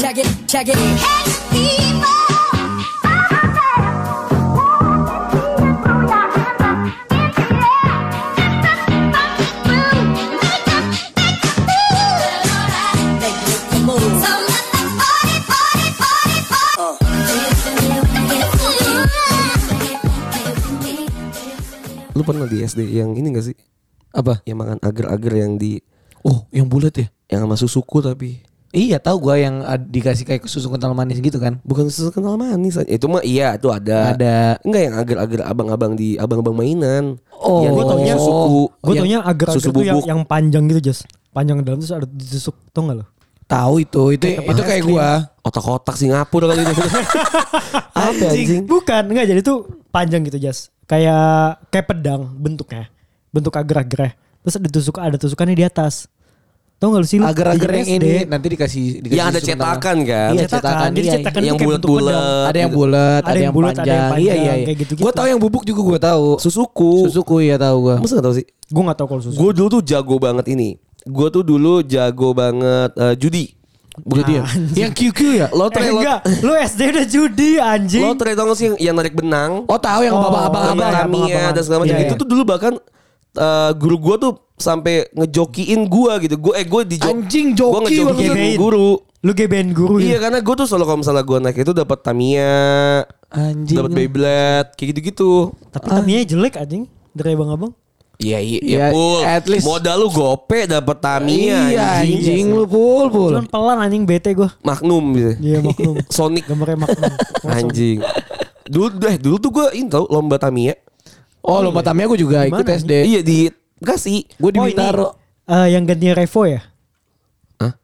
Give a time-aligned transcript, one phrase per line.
[0.00, 1.35] Check it, check it.
[22.66, 23.56] SD yang ini gak sih?
[24.10, 24.42] Apa?
[24.42, 25.78] Yang makan agar-agar yang di
[26.20, 27.06] Oh, yang bulat ya?
[27.28, 31.56] yang sama susuku tapi Iya, tahu gua yang dikasih kayak susu kental manis gitu kan.
[31.62, 32.76] bukan susu kental manis.
[32.84, 34.12] Itu mah iya itu ada.
[34.12, 34.60] Ada.
[34.60, 37.16] Enggak yang agar-agar abang-abang di abang-abang mainan.
[37.32, 37.64] Oh.
[37.64, 38.62] yang Gua dipakai taunya- susuku.
[38.76, 40.06] Gue Yang taunya agar susu tuh yang, bubuk.
[40.06, 41.08] yang panjang gitu Jas.
[41.32, 43.04] Panjang dalam terus ada ditusuk tau gak lo?
[43.46, 45.08] Tahu itu, itu itu kayak gua.
[45.40, 46.74] Otak-otak Singapura kali itu.
[47.96, 48.62] Apa anjing?
[48.66, 50.68] Bukan, enggak jadi tuh panjang gitu Jas.
[50.86, 52.90] Kayak kayak pedang bentuknya.
[53.34, 54.14] Bentuk agar-agar.
[54.46, 56.06] Terus ada tusuk ada tusukannya di atas.
[56.76, 57.16] Tau gak lu sih?
[57.16, 58.04] Agar-agar yang SD.
[58.04, 60.30] ini nanti dikasih, dikasih Yang ada cetakan kan?
[60.36, 60.88] Iya, Cetakan, cetakan.
[60.92, 62.44] jadi iya, cetakan yang bulat-bulat.
[62.52, 64.20] Ada yang bulat, ada, yang bulat, ada yang panjang.
[64.20, 64.66] Iya, iya, iya.
[64.68, 65.00] kayak.
[65.00, 66.26] Gua tahu yang bubuk juga gua tahu.
[66.36, 67.08] Susuku.
[67.08, 67.96] Susuku ya tahu gua.
[67.96, 68.44] Masa gak tau sih?
[68.68, 69.36] Gue gak tau kalau susu.
[69.40, 70.76] Gue dulu tuh jago banget ini.
[71.08, 73.55] Gue tuh dulu jago banget eh, judi.
[73.98, 74.42] Jadi ya.
[74.76, 75.46] Yang QQ ya?
[75.50, 78.02] Lotre, eh, enggak, lu SD udah judi anjing.
[78.02, 79.64] lotre tau gak sih yang, yang narik benang?
[79.64, 80.92] Oh, tahu yang Oh, Sama iya, abang.
[80.92, 81.94] Tamiya dan segala macam.
[81.94, 82.20] Iya, Itu iya.
[82.20, 82.74] tuh dulu bahkan
[83.32, 86.36] eh, guru gue tuh sampai ngejokiin gue gitu.
[86.38, 88.56] Gue eh gue di Anjing, joki ngejokiin maksudnya.
[88.56, 88.90] guru.
[89.20, 90.22] Lu gebein guru Iya gitu.
[90.22, 92.56] karena gue tuh selalu kalau misalnya gue naik itu dapat Tamiya,
[93.28, 93.76] Anjing.
[93.76, 95.50] dapat Beyblade, kayak gitu-gitu.
[95.68, 97.72] Tapi Tamiya jelek anjing dari abang-abang.
[98.16, 99.20] Iya iya Ya, ya, Pul.
[99.22, 102.16] at least- Modal lu gope dapat Tamiya Iya, anjing.
[102.16, 103.30] anjing lu pul pul.
[103.30, 104.48] Cuman pelan anjing bete gue.
[104.60, 105.32] Magnum gitu.
[105.38, 105.94] Iya maklum.
[106.16, 107.12] Sonic Gambarnya maklum.
[107.56, 108.00] anjing.
[108.64, 110.74] Dulu eh dulu tuh gue ini tau lomba Tamiya.
[111.40, 112.74] Oh, lomba Tamiya gua juga ikut Gimana?
[112.74, 112.92] SD.
[113.04, 113.38] Iya di
[113.78, 114.24] kasih.
[114.34, 115.14] Gue di Oh, ini, Bintaro.
[115.44, 116.60] eh, yang gantinya Revo ya?
[117.58, 117.76] Hah?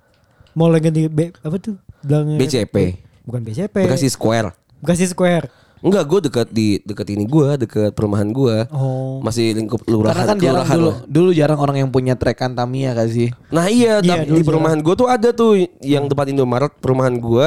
[0.53, 1.77] Mau lagi ganti B, apa tuh?
[2.01, 2.77] Bilangnya BCP.
[3.23, 3.77] Bukan BCP.
[3.85, 4.51] Bekasi Square.
[4.81, 5.47] Bekasi Square.
[5.83, 8.71] Enggak, gue dekat di dekat ini gue, dekat perumahan gue.
[8.71, 9.19] Oh.
[9.19, 10.15] Masih lingkup lurahan.
[10.15, 10.97] Karena kan jarang dulu, lah.
[11.05, 13.35] dulu jarang orang yang punya trekan Tamiya kan sih.
[13.51, 17.15] Nah iya, Iya, tapi dulu di perumahan gue tuh ada tuh yang depan Indomaret perumahan
[17.15, 17.47] gue,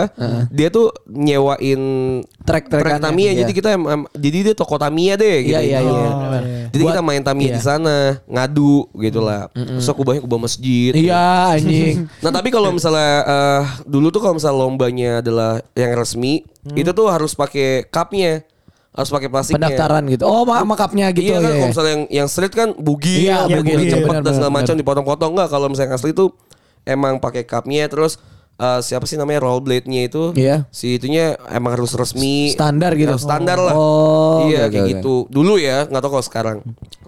[0.51, 1.81] dia tuh nyewain
[2.45, 3.31] Trek-trekannya, trek Tamiya.
[3.31, 3.39] iya.
[3.41, 5.55] Jadi kita em- em- jadi dia toko Tamiya deh gitu.
[5.55, 5.89] Iya, iya, iya.
[5.89, 6.41] Oh, iya.
[6.69, 7.55] Jadi Buat- kita main Tamiya iya.
[7.55, 7.97] di sana,
[8.27, 9.49] ngadu gitu lah.
[9.49, 10.91] Terus aku banyak kubah masjid.
[10.91, 12.05] Iya anjing.
[12.23, 17.05] Nah tapi kalau misalnya eh, dulu tuh kalau misalnya lombanya adalah yang resmi, itu tuh
[17.07, 18.41] harus pakai cupnya,
[18.89, 19.69] harus pakai plastiknya.
[19.69, 20.23] Pendaftaran gitu.
[20.23, 21.53] Oh, ma makapnya gitu iya kan ya.
[21.53, 24.51] kalau misalnya yang, yang street kan bugi, Iya, ya, bugi, bugi iya, cepet dan segala
[24.51, 26.25] macam dipotong-potong enggak kalau misalnya yang asli itu
[26.81, 28.17] emang pakai cupnya terus
[28.55, 30.63] eh, siapa sih namanya rollerblade-nya itu Iya.
[30.69, 33.11] si itunya emang harus resmi Standar gitu.
[33.11, 34.91] Ya, standar lah Oh, iya oke, kayak oke.
[34.95, 36.57] gitu dulu ya nggak tahu kalau sekarang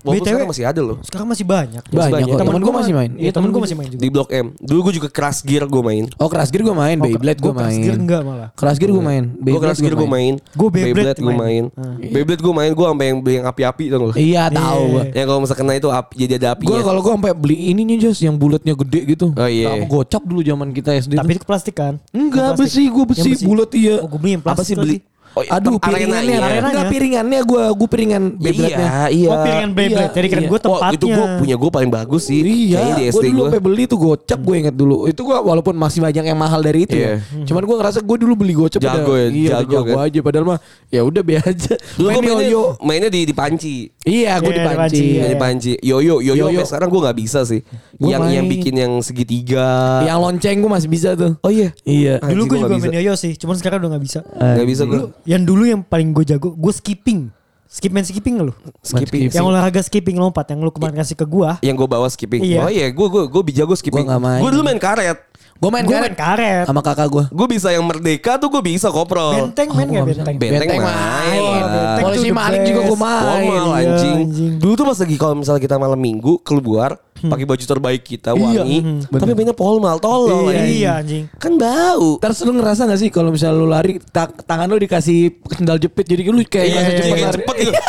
[0.08, 1.84] walaupun BTW sekarang masih ada loh Sekarang masih banyak.
[1.84, 2.28] Banyak banyak.
[2.30, 2.40] kok.
[2.40, 3.12] Temen gue masih main.
[3.14, 4.00] Iya temen gue masih main juga.
[4.00, 6.96] di blok M dulu gue juga Crash Gear gue main Oh, Crash Gear gue main,
[6.98, 8.02] Beyblade gue Gue Crash Gear main.
[8.02, 8.50] enggak malah.
[8.54, 9.24] Crash Gear gue main.
[9.36, 11.64] gue Crash Gear gue main Gua Beyblade gue main main.
[11.72, 11.98] Hmm.
[12.00, 14.88] Beyblade gue main gue sampai yang beli yang api-api gak lo Iya, tahu Iya.
[14.88, 15.04] gue.
[15.14, 17.96] yang kalau misalnya kena itu api jadi ada Gue apinya kalau gue sampai beli ininya
[17.98, 19.28] Jos yang bulatnya gede gitu.
[19.30, 19.68] Oh, iya.
[19.70, 21.14] Sama gocap dulu zaman kita SD.
[21.14, 21.38] Tapi tuh.
[21.38, 21.94] itu plastik kan?
[22.10, 24.00] Enggak, besi gue besi, bulat iya.
[24.00, 24.98] Oh gue beli yang apa plastik sih beli.
[25.30, 25.86] Oh, Aduh, arenanya.
[26.18, 26.62] piringannya, Arenanya.
[26.68, 28.78] enggak piringannya gue, gue piringan Ya, Beyblade-nya.
[28.80, 29.30] iya, iya.
[29.30, 30.02] Oh piringan Beyblade.
[30.02, 30.48] Iya, Jadi kira iya.
[30.48, 30.94] gue Oh, tempatnya.
[30.94, 32.40] itu gue punya gue paling bagus sih.
[32.40, 33.46] Iya, Kayaknya di gue dulu gue.
[33.46, 34.98] sampai beli tuh gocap gue inget dulu.
[35.06, 37.22] Itu gue walaupun masih banyak yang mahal dari itu ya.
[37.22, 37.46] Iya.
[37.46, 40.06] Cuman gue ngerasa gue dulu beli gocap Jago ya, iya, jago jago kan.
[40.06, 40.20] aja.
[40.22, 41.74] Padahal mah ya udah biar aja.
[41.94, 42.64] Dulu gue Main mainnya, yoyo.
[42.80, 43.76] mainnya di, di panci.
[44.02, 44.74] Iya, gue Iya, dipanci.
[44.74, 45.28] dipanci, Mainnya iya.
[45.28, 45.72] di panci.
[45.80, 46.62] Yoyo, yoyo, Yoyo.
[46.64, 47.62] sekarang gue nggak bisa sih.
[47.94, 48.54] Gua yang yang main.
[48.54, 50.02] bikin yang segitiga.
[50.02, 51.36] Yang lonceng gue masih bisa tuh.
[51.40, 51.70] Oh iya.
[51.84, 52.18] Iya.
[52.18, 53.34] Dulu Anjing, gue gua juga nggak main yoyo sih.
[53.36, 54.20] Cuman sekarang udah gak bisa.
[54.30, 55.02] Gak bisa gue.
[55.28, 57.28] Yang dulu yang paling gue jago, gue skipping.
[57.68, 58.56] Skip main skipping nggak lu?
[58.80, 59.28] Skipping.
[59.28, 61.60] Yang olahraga skipping lompat yang lu kemarin kasih ke gua.
[61.60, 62.40] Yang gue bawa skipping.
[62.40, 62.64] Iya.
[62.64, 64.08] Oh iya, gue gue gue jago skipping.
[64.08, 64.40] Gua main.
[64.40, 65.20] Gue dulu main karet.
[65.58, 66.66] Gue main Gue karet main karet.
[66.66, 67.24] sama kakak gue.
[67.28, 69.50] Gue bisa yang merdeka tuh gue bisa koprol.
[69.50, 70.22] Benteng main gak nggak bisa.
[70.22, 70.36] benteng?
[70.38, 71.42] Benteng Benteng main.
[71.42, 71.64] main.
[72.00, 73.24] Polisi maling juga gue main.
[73.24, 74.18] Formal iya, anjing.
[74.24, 74.52] anjing.
[74.58, 78.62] Dulu tuh pas lagi kalau misalnya kita malam minggu keluar pakai baju terbaik kita Iya,
[78.62, 80.30] wangi, mhm, tapi mainnya polmal tolol.
[80.48, 80.70] Iya, anjing.
[80.72, 81.24] iya anjing.
[81.36, 82.22] Kan bau.
[82.22, 85.18] Terus lu ngerasa gak sih kalau misalnya lu lari ta- tangan lu dikasih
[85.50, 87.36] sendal jepit jadi lu kayak Iya, ngerasa iya, cepet iya, lari.
[87.36, 87.80] cepet gitu.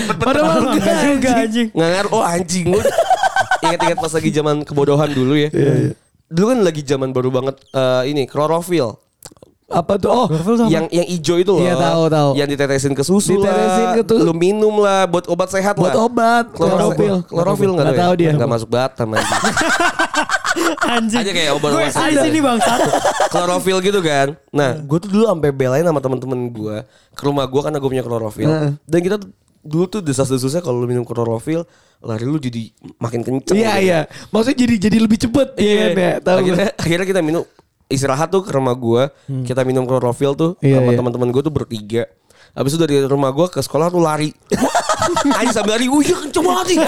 [0.24, 1.68] Padahal Enggak juga anjing.
[1.70, 2.10] Nggak ngaruh.
[2.10, 2.66] Oh anjing.
[3.60, 5.52] Ingat-ingat pas lagi zaman kebodohan dulu ya.
[6.30, 8.94] Dulu kan lagi zaman baru banget eh, ini klorofil.
[9.70, 10.10] Apa tuh?
[10.10, 10.66] Oh, apa?
[10.66, 11.62] Yang yang hijau itu loh.
[11.62, 12.30] Iya, tahu, tahu.
[12.34, 13.94] Yang ditetesin ke susu Ditetesin lah.
[13.94, 14.18] ke tuh.
[14.18, 16.10] Lu minum lah buat obat sehat buat lah.
[16.10, 16.44] obat.
[16.50, 17.22] Klorofil.
[17.22, 18.30] Klorofil enggak Nggak tahu dia.
[18.34, 19.42] Enggak masuk batam anjing.
[20.82, 21.22] Anjing.
[21.22, 22.10] Aja kayak obat Gue obatan.
[22.10, 22.58] di sini bang
[23.30, 24.34] klorofil gitu kan.
[24.50, 26.76] Nah, gue tuh dulu sampai belain sama temen-temen gue
[27.14, 28.48] ke rumah gue karena gue punya klorofil.
[28.82, 29.16] Dan kita
[29.60, 31.64] dulu tuh desas-desusnya kalau lu minum klorofil
[32.00, 33.56] lari lu jadi makin kenceng.
[33.56, 33.84] Iya gitu.
[33.84, 34.00] iya.
[34.32, 36.12] Maksudnya jadi jadi lebih cepet iya kan ya.
[36.18, 36.40] Tahu gue.
[36.40, 37.44] akhirnya, akhirnya kita minum
[37.86, 39.02] istirahat tuh ke rumah gua.
[39.44, 40.64] Kita minum klorofil tuh Hmm.
[40.64, 40.98] Iya, sama iya.
[40.98, 42.08] teman-teman gua tuh bertiga.
[42.50, 44.32] Habis itu dari rumah gua ke sekolah tuh lari.
[45.38, 46.78] Anjing sambil lari, wih kenceng banget nih.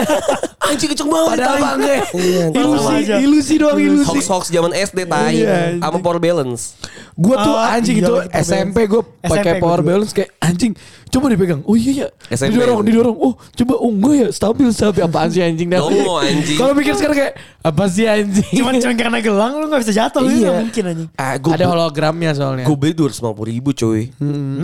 [0.60, 1.28] Anjing kenceng banget.
[1.32, 2.00] Padahal tai." mah enggak.
[2.12, 3.14] Iya, Ilusi, aja.
[3.18, 4.08] ilusi doang ilusi.
[4.10, 6.76] Hoax hoax zaman SD tai Iya, sama power balance.
[7.14, 10.72] Gue tuh Ah, anjing iya itu SMP gue pakai power balance kayak anjing
[11.12, 11.60] coba dipegang.
[11.68, 12.06] Oh iya ya.
[12.32, 13.16] SMP Didorong didorong.
[13.20, 15.84] Oh coba oh enggak ya stabil stabil apaan sih anjing dah.
[15.84, 16.56] Dongo, anjing.
[16.56, 18.48] Kalau mikir sekarang kayak apa sih anjing?
[18.56, 20.24] Cuman cuman karena gelang lu gak bisa jatuh.
[20.24, 20.48] Iya.
[20.48, 21.08] gak mungkin anjing.
[21.20, 22.64] Ah, gua ada hologramnya soalnya.
[22.64, 24.08] Gue beli dua ratus lima puluh ribu coy.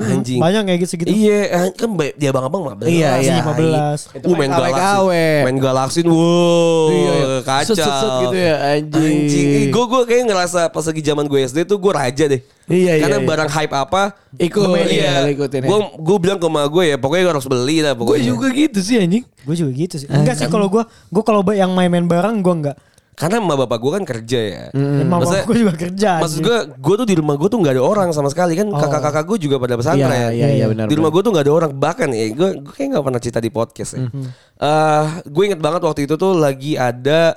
[0.08, 0.40] Anjing.
[0.40, 1.08] Banyak kayak gitu segitu.
[1.12, 3.44] Iya, ah, kan dia bang abang mah Iya, iya.
[3.44, 4.16] 15.
[4.16, 7.38] Itu Uh, main galaksin, main galaksin, wow, Iya, iya.
[7.44, 7.74] kacau.
[7.74, 9.68] Set, set, set gitu ya, anjing.
[9.68, 12.40] Gue gue kayak ngerasa pas lagi zaman gue SD tuh gue raja deh.
[12.68, 13.26] Iya, iya, Karena iya.
[13.26, 14.02] barang hype apa,
[14.36, 15.64] Ikut, iya, lu ikutin.
[15.64, 18.26] Gue gue bilang ke emak gue ya, pokoknya gue harus beli lah Gue pokoknya.
[18.26, 19.24] juga gitu sih anjing.
[19.42, 20.06] Gue juga gitu sih.
[20.06, 22.78] Enggak sih kalau gue, gue kalau yang main-main bareng gue enggak.
[23.18, 24.62] Karena emak bapak gue kan kerja ya.
[24.72, 26.10] Emang Maksudnya- gue juga kerja.
[26.22, 28.78] Maksud gue, gue tuh di rumah gue tuh nggak ada orang sama sekali kan Oh.
[28.78, 30.06] kakak-kakak gue juga pada pesantren.
[30.06, 32.72] Iya, iya, iya, benar, Di rumah gue tuh nggak ada orang bahkan ya, gue gue
[32.72, 34.06] kayak nggak pernah cerita di podcast ya.
[34.06, 34.22] Mhm.
[34.56, 37.34] Eh, gue inget banget waktu itu tuh lagi ada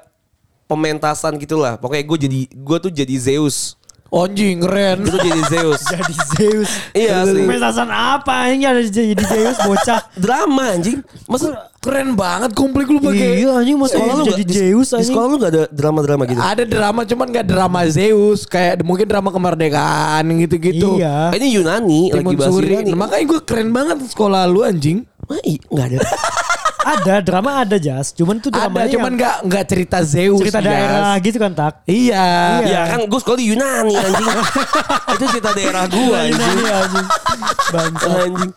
[0.65, 1.75] pementasan gitulah.
[1.75, 3.73] Pokoknya gue jadi gue tuh jadi Zeus.
[4.11, 4.97] Anjing keren.
[5.01, 5.81] Tuh jadi Zeus.
[5.81, 6.69] Jadi Zeus.
[6.91, 7.41] Iya, asli.
[7.41, 9.99] Pementasan apa ini ada jadi Zeus bocah.
[10.23, 10.99] Drama anjing.
[11.25, 13.41] Maksud Keren banget komplit lu pakai.
[13.41, 15.09] Iya anjing mas sekolah lu jadi di- Zeus Di anjing.
[15.09, 16.37] sekolah lu gak ada drama-drama gitu?
[16.37, 21.01] Ada drama cuman gak drama Zeus kayak mungkin drama kemerdekaan gitu-gitu.
[21.01, 21.33] Iya.
[21.33, 22.69] Ini Yunani, lagi bahas Suri.
[22.69, 22.93] Yunani.
[22.93, 25.09] Makanya gue keren banget sekolah lu anjing.
[25.25, 25.99] Mah, i- nggak ada.
[26.81, 28.09] Ada drama ada Jas.
[28.11, 30.41] Cuman tuh drama Ada cuman gak nggak cerita Zeus.
[30.41, 30.69] cerita Jas.
[30.69, 31.73] daerah gitu kan tak.
[31.85, 32.27] Iya.
[32.65, 34.27] Ya kan gue sekolah di Yunani anjing.
[35.17, 36.55] Itu cerita daerah gue anjing.
[36.61, 37.07] Iya anjing.
[37.71, 38.09] Bangsa.
[38.25, 38.51] anjing.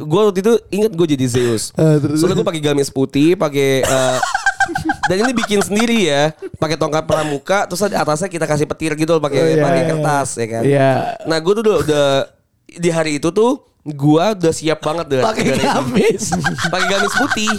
[0.00, 1.72] Gue waktu itu inget gue jadi Zeus.
[1.76, 2.16] Terus?
[2.18, 4.18] Soalnya gue pakai gamis putih, pakai eh,
[5.10, 6.30] dan ini bikin sendiri ya,
[6.62, 9.82] pakai tongkat pramuka, terus di atasnya kita kasih petir gitu, loh, pakai Oh, iya, pakai
[9.82, 10.62] iya, kertas ya kan.
[10.62, 10.90] Iya.
[11.26, 12.08] Nah gue tuh udah, udah
[12.70, 15.22] di hari itu tuh gua udah siap banget deh.
[15.24, 16.24] Pakai gamis.
[16.68, 17.52] pakai gamis putih.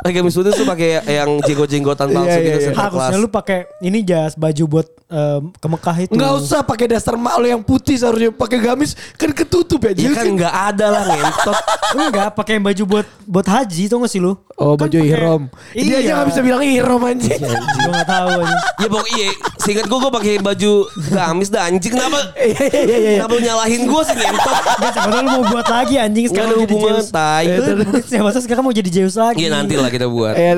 [0.00, 2.68] Pakai gamis putih tuh pakai yang jenggot-jenggotan palsu Iya, gitu iya, iya.
[2.72, 3.00] Santa Claus.
[3.12, 6.12] Harusnya lu pakai ini Jas baju buat em, ke Mekah itu.
[6.12, 9.92] Nggak usah pakai dasar mak lu yang putih seharusnya pakai gamis kan ketutup ya.
[9.92, 11.56] Ya kan nggak ada lah ngentot.
[11.96, 14.34] Enggak, pakai baju buat buat haji tuh gak sih lu?
[14.54, 15.42] Oh Kan baju pakai- ihrom.
[15.72, 16.12] Dia aja Iya.
[16.14, 17.38] nggak bisa bilang ihrom anjing.
[17.38, 18.60] Gue gak tahu anjing.
[18.76, 20.72] ya pokoknya iya, seingat gue gue pakai baju
[21.08, 22.18] gamis dah anjing kenapa?
[22.36, 23.12] Iya iya iya iya.
[23.18, 24.54] Kenapa nyalahin gue sih ngentot?
[24.56, 27.44] Enggak, siapa lu mau buat lagi anjing sekarang ada jadi hubungan tai.
[27.46, 29.38] Mungkin siapa tahu sekarang mau jadi Zeus lagi.
[29.38, 30.34] Iya nanti lah kita buat.
[30.34, 30.52] Iya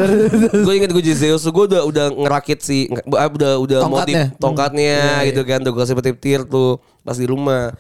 [0.58, 4.98] gue inget gue jadi Zeus gue udah udah ngerakit sih nge- udah udah motif tongkatnya
[5.24, 7.74] gitu kan udah gue kasih petir tuh pas di rumah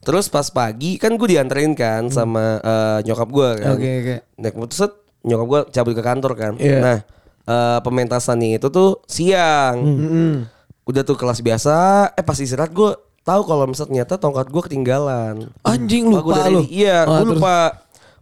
[0.00, 4.14] terus pas pagi kan gue dianterin kan sama eh, nyokap gue kan Oke, oke.
[4.36, 6.78] naik motor set nyokap gue cabut ke kantor kan Iya.
[6.78, 6.98] nah
[7.44, 9.76] eh, pementasannya itu tuh siang
[10.84, 11.76] udah tuh kelas biasa
[12.12, 16.60] eh pas istirahat gue tahu kalau misalnya ternyata tongkat gue ketinggalan Anjing Lupa lu.
[16.68, 17.40] Iya, Ah, gue terus?
[17.40, 17.56] lupa.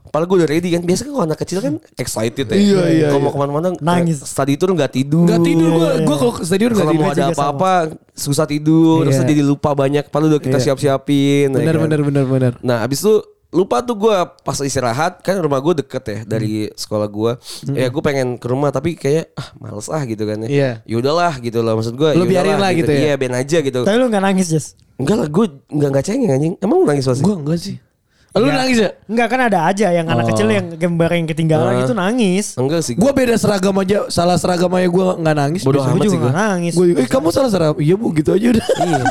[0.02, 0.82] Padahal gue udah ready kan.
[0.82, 2.52] Biasanya kalau anak kecil kan excited ya.
[2.52, 3.24] Iya, iya, Kalau iya.
[3.24, 4.18] mau ke mana-mana Nangis.
[4.20, 5.24] Study tour nggak tidur.
[5.24, 7.04] Gak tidur gue, gue kalau ke stadion gak Kalau tidur.
[7.04, 7.72] mau ada apa-apa
[8.10, 9.06] susah tidur.
[9.06, 9.28] Terus Iya.
[9.28, 10.08] jadi lupa banyak.
[10.08, 10.64] Padahal udah kita Iya.
[10.66, 11.48] siap-siapin.
[11.48, 11.82] ya Bener kan.
[11.86, 12.52] bener bener bener.
[12.60, 13.14] Nah abis itu
[13.52, 17.32] lupa tuh gue pas istirahat kan rumah gue deket ya dari sekolah gue.
[17.70, 20.48] Ya gue pengen ke rumah tapi kayak ah males ah gitu kan ya.
[20.48, 20.70] Iya.
[20.82, 22.10] Ya udahlah gitu loh maksud gue.
[22.16, 23.12] Lu biarin lah gitu ya?
[23.12, 23.80] Iya biarin aja gitu.
[23.80, 24.66] Tapi lu gak nangis Jas.
[24.96, 26.54] Enggak lah gue enggak enggak cengeng anjing.
[26.60, 27.20] Emang lu nangis pasti?
[27.20, 27.76] Gue enggak sih.
[28.32, 28.56] Lu Enggak.
[28.58, 28.90] nangis ya?
[29.04, 30.28] Enggak kan ada aja yang anak Oh.
[30.32, 31.82] kecil yang gambar yang ketinggalan Ah.
[31.82, 32.46] itu nangis.
[32.56, 32.96] Enggak sih.
[32.96, 35.60] Gue beda seragam aja, salah seragam aja gue nggak nangis.
[35.62, 36.26] Bodoh amat Gue sih juga gua.
[36.26, 36.72] gak nangis.
[36.72, 37.76] Gue, eh kamu salah seragam.
[37.76, 38.66] Iya bu, gitu aja udah.
[38.82, 39.04] Iya.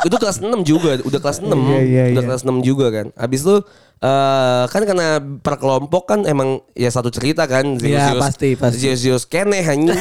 [0.00, 1.60] itu kelas 6 juga, udah kelas 6.
[1.60, 2.28] Iya, iya, udah iya.
[2.30, 3.06] kelas 6 juga kan.
[3.12, 3.56] Habis itu
[4.00, 7.76] eh kan karena per kelompok kan emang ya satu cerita kan.
[7.76, 8.80] Iya, pasti, pasti.
[8.80, 9.98] Zeus Zeus kene hanya.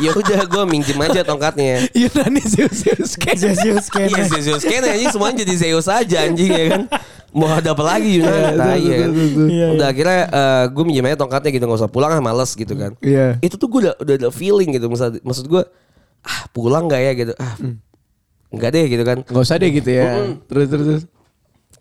[0.00, 1.84] ya udah gue minjem aja tongkatnya.
[1.92, 3.36] Iya nani Zeus Zeus kayak.
[3.36, 4.24] Zeus Zeus Iya kayaknya.
[4.26, 6.82] Zeus Zeus kene anjing semuanya jadi Zeus aja anjing ya kan.
[7.30, 9.08] Mau ada apa lagi Yunan Iya, tai, betul, ya kan.
[9.10, 9.46] betul, betul.
[9.46, 10.20] Iya, Udah akhirnya
[10.70, 12.92] gue minjem aja tongkatnya gitu nggak usah pulang ah males gitu kan.
[12.98, 13.38] Iya.
[13.38, 15.62] Itu tuh gue udah udah ada feeling gitu maksud maksud gue
[16.20, 17.54] ah pulang nggak ya gitu ah
[18.50, 19.22] Enggak deh gitu kan.
[19.22, 20.26] Gak usah deh gitu ya.
[20.50, 21.04] Terus terus terus.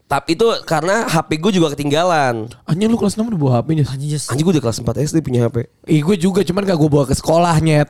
[0.06, 2.50] Tapi itu karena HP gue juga ketinggalan.
[2.66, 3.86] Anjing lu kelas 6 udah bawa HP-nya.
[3.90, 4.26] Anjing Jas.
[4.30, 5.70] Anjing gue udah kelas 4 SD punya HP.
[5.86, 7.90] Ih gue juga cuman gak gue bawa ke sekolah nyet.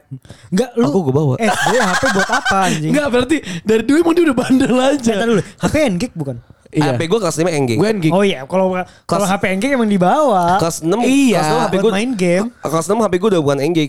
[0.51, 0.92] Enggak lu.
[0.92, 1.34] Aku gua bawa.
[1.39, 2.92] Eh, dia HP buat apa anjing?
[2.92, 5.00] Enggak berarti dari dulu emang dia udah bandel aja.
[5.00, 5.42] Cerita dulu.
[5.44, 6.36] HP Ngek bukan?
[6.69, 6.93] Iya.
[6.93, 7.71] HP gue kelas 5 NG.
[7.81, 8.11] Gue gig.
[8.13, 8.77] Oh iya, kalau
[9.09, 10.61] kalau HP Ngek emang dibawa.
[10.61, 12.47] Kelas 6 Iya, kelas 6 HP buat gue main game.
[12.61, 13.79] Kelas 6 HP gue udah bukan NG.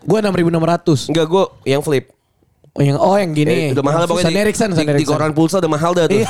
[0.00, 1.12] Gue 6600.
[1.12, 2.08] Enggak gue yang flip.
[2.70, 3.50] Oh yang oh yang gini.
[3.50, 6.22] Eh, udah mahal Yang pokoknya Sony di, koran pulsa udah mahal dah tuh.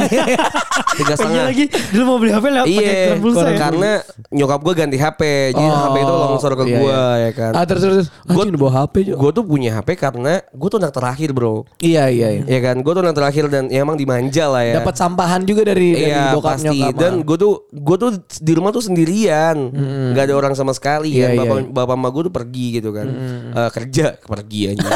[0.91, 1.45] Tiga Pengen setengah.
[1.47, 3.57] lagi dulu mau beli HP pakai Iya, koran pulsa ya.
[3.59, 3.91] karena
[4.31, 5.21] nyokap gue ganti HP,
[5.53, 7.05] jadi Oh, HP itu longsor ke iya, gue iya.
[7.21, 7.53] ya kan.
[7.53, 8.07] Ah terus terus.
[8.25, 9.15] Gue udah bawa HP Jo.
[9.17, 11.69] gue tuh punya HP karena gue tuh anak terakhir bro.
[11.79, 12.43] Iya iya iya.
[12.43, 14.75] Ya kan, gue tuh anak terakhir dan ya emang dimanja lah ya.
[14.77, 16.97] Dapat sampahan juga dari dari Iya bokap pasti nyokap.
[16.97, 19.57] dan gue tuh gue tuh di rumah tuh sendirian
[20.11, 21.69] nggak ada orang sama sekali Iya, kan iya, bapak iya.
[21.71, 23.07] bapak emak gue tuh pergi gitu kan
[23.51, 24.89] Eh, kerja pergi aja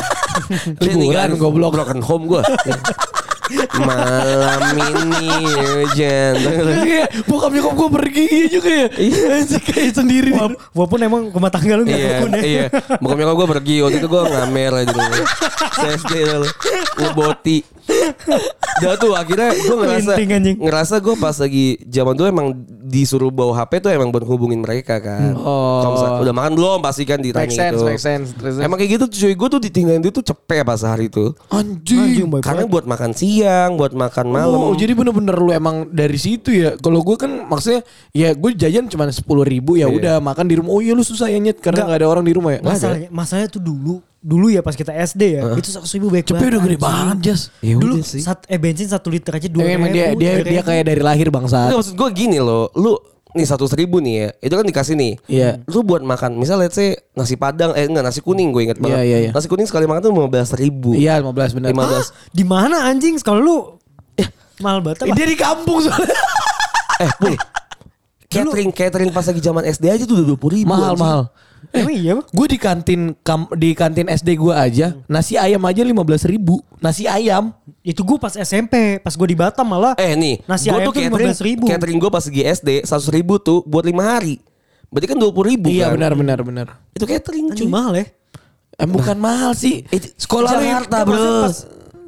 [0.85, 1.73] Liburan, goblok.
[1.73, 2.43] broken home gue
[3.76, 6.35] malam ini hujan
[6.81, 8.88] Iya, bokap nyokap gue pergi iya juga ya.
[8.91, 10.31] Iya, kayak sendiri.
[10.33, 12.43] Wala- Walaupun emang rumah tangga lu gak Iya, rukun ya.
[12.43, 12.64] iya.
[12.99, 15.25] Bokap nyokap gue pergi waktu itu gue ngamer aja dulu.
[15.76, 16.49] CSD lalu
[16.97, 17.59] ngeboti.
[18.75, 20.12] Udah tuh akhirnya gue ngerasa
[20.57, 22.49] ngerasa gue pas lagi zaman dulu emang
[22.85, 25.35] disuruh bawa HP tuh emang buat hubungin mereka kan.
[25.35, 25.81] Oh.
[25.81, 27.85] Kalau misalnya, udah makan belum pasti kan ditanya Make sense, itu.
[27.85, 28.26] make sense.
[28.35, 31.33] Terus- Emang kayak gitu cuy gue tuh ditinggalin dia tuh cepet pas hari itu.
[31.49, 32.29] Anjing.
[32.41, 34.59] Karena buat makan siang, buat makan malam.
[34.61, 36.76] Oh, jadi bener-bener lu emang dari situ ya.
[36.79, 39.97] Kalau gue kan maksudnya ya gue jajan cuma sepuluh ribu ya Iya.
[39.97, 40.71] udah makan di rumah.
[40.73, 41.88] Oh iya lu susah ya nyet karena Enggak.
[41.91, 42.61] nggak ada orang di rumah ya.
[42.62, 46.49] Masalahnya, masalahnya tuh dulu dulu ya pas kita SD ya itu seratus ribu baik Cepet
[46.49, 46.81] udah gede anjing.
[46.81, 47.40] banget Jas.
[47.61, 48.25] Ya dulu sih.
[48.25, 51.69] sat, eh bensin satu liter aja dua Emang dia dia dia kayak dari lahir bangsa.
[51.69, 52.97] Nggak, maksud gue gini loh, lu
[53.37, 55.12] nih satu ribu nih ya, itu kan dikasih nih.
[55.28, 55.50] Iya.
[55.69, 58.97] Lu buat makan, misal let's say nasi padang, eh enggak nasi kuning gue inget banget.
[58.97, 59.31] Iya, iya, iya.
[59.37, 60.97] Nasi kuning sekali makan tuh lima belas ribu.
[60.97, 61.69] Iya 15 benar.
[61.76, 62.33] 15.
[62.33, 63.57] di mana anjing kalau lu
[64.16, 64.28] eh,
[64.59, 65.12] mahal banget Eh?
[65.12, 66.16] Dia di kampung soalnya.
[66.97, 67.35] Eh, pul.
[68.31, 70.71] Catering, catering pas lagi zaman SD aja tuh udah dua puluh ribu.
[70.71, 71.23] mahal mahal.
[71.75, 72.26] Emang iya Bang?
[72.31, 75.93] Gue di kantin kam, di kantin SD gue aja nasi ayam aja 15
[76.25, 76.62] ribu.
[76.78, 77.50] Nasi ayam.
[77.81, 80.93] itu gue pas SMP pas gue di Batam malah Eh nih, Nasi gua ayam tuh
[80.95, 81.69] tuh catering, 15.000.
[81.69, 84.40] catering gue pas lagi SD seratus ribu tuh buat lima hari.
[84.88, 85.99] Berarti kan dua puluh ribu Iya kan?
[85.99, 86.66] benar benar benar.
[86.90, 87.66] Itu catering cuy.
[87.66, 88.07] mahal ya
[88.75, 89.83] Eh, bukan mahal sih.
[89.87, 91.47] Itu Sekolah lu Jakarta, bro.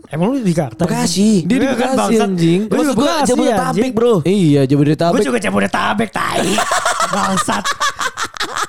[0.06, 1.42] emang lu di Jakarta Bekasi.
[1.42, 2.26] Dia di Iya kan, Bekasi bangsat.
[2.26, 2.60] anjing.
[2.64, 4.14] Gua juga gue Bekasi, Jabodetabek bro.
[4.22, 5.22] Iya gue Jabodetabek.
[5.22, 6.46] juga Jabodetabek tai
[7.14, 7.64] bangsat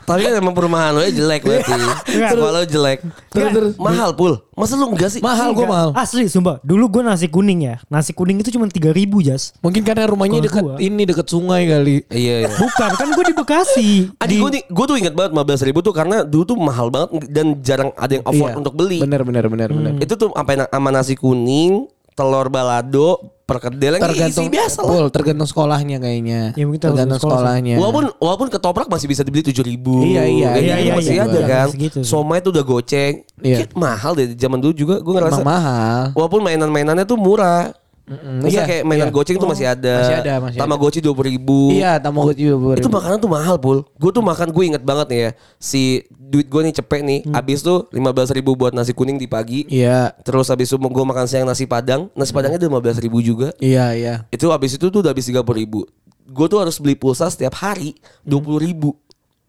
[0.04, 1.72] Tapi kan emang perumahan lo jelek berarti.
[2.10, 2.32] Enggak.
[2.32, 3.00] Sekolah lo jelek.
[3.28, 3.74] Terus, terus.
[3.76, 4.40] Mahal pul.
[4.52, 5.20] Masa lu enggak sih?
[5.20, 5.92] Mahal gue mahal.
[5.94, 9.84] asli sumpah dulu gue nasi kuning ya nasi kuning itu cuma tiga ribu jas Mungkin
[9.84, 12.02] karena rumahnya dekat ini dekat sungai kali.
[12.08, 12.50] Iya, iya.
[12.52, 16.24] bukan kan gue di Bekasi Adik gue gue tuh inget banget 15 ribu tuh karena
[16.24, 18.58] dulu tuh mahal banget dan jarang ada yang afford Iya.
[18.58, 18.98] untuk beli.
[18.98, 19.92] Bener bener bener bener.
[20.00, 24.92] Itu tuh sampai na- sama nasi kuning, telur balado, perkedel yang Tergantung biasa lah.
[24.92, 26.52] Pul, tergantung sekolahnya kayaknya.
[26.60, 27.44] Ya, mungkin tergantung tergantung sekolah sih.
[27.48, 27.76] sekolahnya.
[27.80, 30.04] Walaupun walaupun ketoprak masih bisa dibeli tujuh ribu.
[30.04, 31.68] Iya, iya, iya, iya, masih iya, ada iya, kan.
[31.72, 32.12] segitu sih.
[32.12, 33.24] Somai tuh udah goceng.
[33.40, 33.64] Iya.
[33.64, 34.96] Kayak mahal deh zaman dulu juga.
[35.00, 35.40] Gue ngerasa.
[35.40, 36.02] Emang mahal.
[36.12, 37.72] Walaupun mainan-mainannya tuh murah.
[38.08, 39.16] Misal iya, kayak mainan iya.
[39.16, 39.96] goceng tuh masih ada.
[40.00, 40.64] Masih ada, masih ada.
[40.64, 41.76] Tamagotchi dua puluh ribu.
[41.76, 43.84] Iya, Tamagotchi juga Itu makanan tuh mahal pul.
[44.00, 45.32] Gue tuh makan gue inget banget nih ya.
[45.60, 47.20] Si duit gue nih cepet nih.
[47.36, 49.68] Abis tuh lima belas ribu buat nasi kuning di pagi.
[49.68, 52.08] Iya, Terus abis itu gue makan siang nasi padang.
[52.16, 53.52] Nasi padangnya lima belas ribu juga.
[53.60, 54.24] iya, iya.
[54.32, 55.84] Itu abis itu tuh udah habis tiga puluh ribu.
[56.32, 58.96] Gue tuh harus beli pulsa setiap hari dua puluh ribu.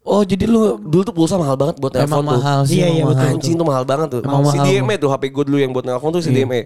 [0.07, 2.39] Oh, jadi lu Dulu tuh pulsa mahal banget buat telepon tuh.
[2.39, 2.79] mahal sih.
[2.81, 3.13] Iya, iya, mahal.
[3.13, 4.21] betul, Anjing tuh mahal banget tuh.
[4.25, 4.41] Emang.
[4.43, 6.61] DME tuh HP gue dulu yang buat telepon tuh si DME.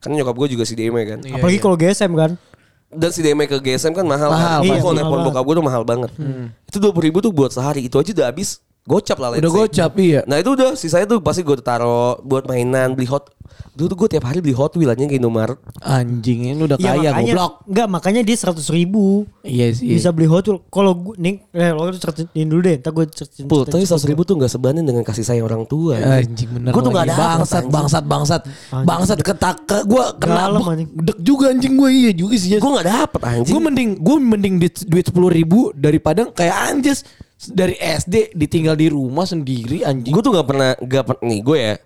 [0.00, 1.18] Karena nyokap gue juga si DME kan.
[1.20, 1.64] Iya, apalagi iya.
[1.64, 2.32] kalau GSM kan
[2.86, 4.70] Dan si DME ke GSM kan mahal, Mahal, kan.
[4.70, 6.10] iya, Telepon bokap gue tuh mahal banget.
[6.70, 7.90] Itu dua ribu tuh buat sehari.
[7.90, 9.28] Itu aja udah habis gocap lah.
[9.34, 9.58] Udah say.
[9.58, 10.20] gocap iya.
[10.24, 13.28] Nah itu udah sisanya tuh pasti gue taruh buat mainan beli hot.
[13.76, 15.60] Dulu tuh gue tiap hari beli Hot Wheel aja ke Indomaret.
[15.84, 17.52] Anjing ini udah Iya kaya makanya goblok.
[17.68, 19.92] Enggak makanya dia seratus ribu Iya sih.
[19.92, 23.44] Bisa beli Hot Wheels Kalau gue nih eh, Lo ceritain dulu deh Ntar gue ceritain
[23.44, 26.00] Pul, tapi seratus ribu tuh gak sebanding dengan kasih sayang orang tua.
[26.00, 28.42] Anjing bener Gue tuh gak ada bangsat, bangsat, bangsat,
[28.72, 30.88] bangsat ketak ke gue kena Dalam, anjing.
[30.96, 32.56] dek juga anjing gue iya juga sih.
[32.56, 33.52] Gue gak dapet anjing.
[33.52, 37.04] Gue mending gue mending duit duit sepuluh ribu daripada kayak anjas
[37.36, 40.16] dari SD ditinggal di rumah sendiri anjing.
[40.16, 41.76] gue tuh gak pernah gak pernah nih gue ya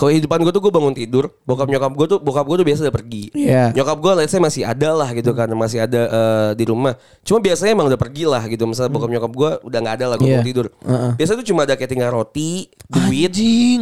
[0.00, 2.94] kehidupan gue tuh gue bangun tidur bokap nyokap gue tuh bokap gue tuh biasa udah
[2.94, 3.70] pergi Iya.
[3.70, 7.38] nyokap gue let's say masih ada lah gitu kan masih ada eh, di rumah cuma
[7.38, 10.24] biasanya emang udah pergi lah gitu misalnya bokap nyokap gue udah nggak ada lah gue
[10.24, 10.32] Iya.
[10.34, 11.12] bangun tidur Heeh.
[11.14, 12.50] biasanya tuh cuma ada kayak tinggal roti
[12.86, 13.32] duit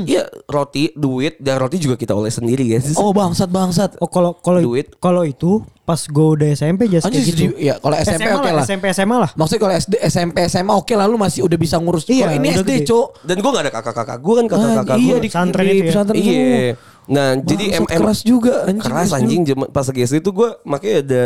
[0.04, 3.90] iya roti duit dan roti juga kita oleh sendiri ya Oh bangsat bangsat.
[3.98, 4.96] Oh kalau kalau Duit.
[4.96, 7.56] kalau itu pas gue udah SMP just Anjing kayak gitu.
[7.56, 8.60] ya, kalau SMP oke lah.
[8.62, 9.30] SMP SMA lah.
[9.32, 12.04] Maksudnya kalau SD SMP SMA oke lah lu masih udah bisa ngurus.
[12.06, 13.06] Iya, Kalau ini SD cok.
[13.24, 15.80] dan gue gak ada kakak-kakak gue kan kakak-kakak Ah, iya gue di pesantren di itu
[15.80, 15.88] ya.
[15.88, 16.76] pesantren iya semua.
[17.08, 18.84] nah jadi Bangsat, MM keras juga anjing.
[18.84, 21.22] keras anjing pas lagi SD itu gue makanya ada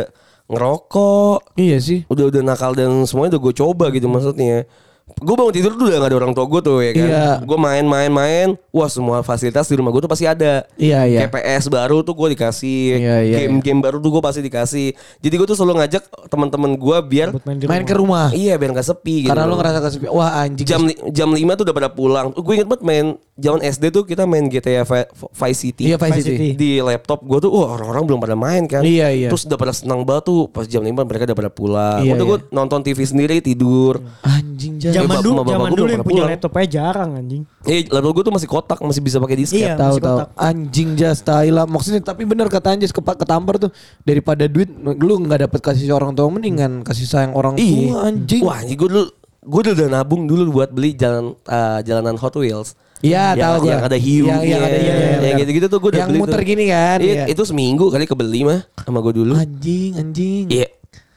[0.46, 1.98] ngerokok Iya sih.
[2.06, 4.68] udah udah nakal dan semuanya udah gue coba gitu maksudnya
[5.12, 7.26] gue bangun tidur tuh udah gak ada orang tua gue tuh ya kan Iya.
[7.42, 11.18] gue main main main wah semua fasilitas di rumah gue tuh pasti ada Iya, iya.
[11.24, 15.34] KPS baru tuh gue dikasih Iya, iya, game game baru tuh gue pasti dikasih jadi
[15.34, 18.30] gue tuh selalu ngajak teman-teman gue biar main di Main ke rumah.
[18.32, 20.10] iya biar gak sepi gitu Karena lu ngerasa kesepian.
[20.10, 20.64] Wah anjing.
[20.64, 24.22] jam jam 5 tuh udah pada pulang gue inget banget main zaman SD tuh kita
[24.22, 25.82] main GTA Vi- Vice City.
[25.88, 26.48] Iya Vice City.
[26.52, 28.84] Di laptop gue tuh, wah orang-orang belum pada main kan.
[28.84, 29.28] Iya, iya.
[29.32, 32.04] Terus udah pada senang banget tuh pas jam 5 mereka udah pada pulang.
[32.04, 32.52] Iya, udah gue iya.
[32.52, 34.04] nonton TV sendiri tidur.
[34.20, 34.92] Anjing jas.
[34.92, 36.32] Zaman bap- dulu, zaman dulu yang punya pulang.
[36.36, 37.42] laptop aja jarang anjing.
[37.64, 39.64] Eh, laptop gue tuh masih kotak, masih bisa pakai disket.
[39.64, 39.74] Iya.
[39.74, 40.28] tahu masih tahu kotak.
[40.36, 43.70] anjing jas tai lah maksudnya tapi bener kata Anjas ke ketampar tuh
[44.02, 47.96] daripada duit lu nggak dapet kasih orang tua mendingan kasih sayang orang tua Iya.
[48.02, 49.04] anjing Wah, anjing gue dulu
[49.42, 52.76] gue dulu udah nabung dulu buat beli jalan eh, jalanan Hot Wheels.
[53.02, 53.70] Iya, yang, tahu gua.
[53.70, 55.40] yang ada hiu Yang- yang ada- iya, iya, yang benar.
[55.42, 56.46] gitu-gitu tuh gue udah Yang beli muter tuh.
[56.46, 57.24] gini kan, Iya, iya.
[57.26, 59.34] itu seminggu kali kebeli mah sama gue dulu.
[59.34, 60.68] anjing anjing Iya.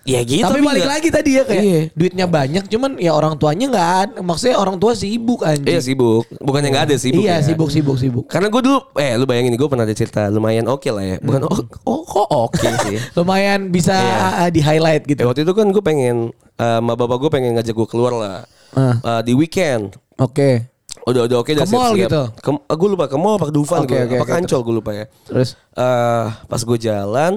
[0.06, 0.46] Iya gitu.
[0.46, 1.82] tapi balik lagi tadi ya kayak Iya.
[1.92, 6.30] duitnya banyak cuman ya orang tuanya nggak ada maksudnya orang tua sibuk anjing Iya sibuk.
[6.38, 7.42] Bukannya nggak ada sibuk iya ya.
[7.42, 10.86] sibuk sibuk sibuk Karena gue dulu, eh lu bayangin gue pernah ada cerita lumayan oke
[10.88, 11.18] lah ya.
[11.20, 13.02] Bukan oh, oh kok oke sih.
[13.18, 14.50] lumayan bisa Iya.
[14.50, 17.74] di highlight Ya, gitu waktu itu kan gue pengen, eh, sama bapak gue pengen ngajak
[17.74, 18.38] gue keluar lah.
[18.74, 19.02] Ah.
[19.02, 19.98] Eh, di weekend.
[20.16, 20.70] oke
[21.06, 22.22] Udah udah oke udah Ke mall gitu?
[22.36, 24.02] Ke, gue lupa ke mall apa ke Dufan Oke, gue.
[24.02, 25.06] oke, apa oke, ke Ancol gue lupa ya.
[25.24, 27.34] terus eh pas gue jalan,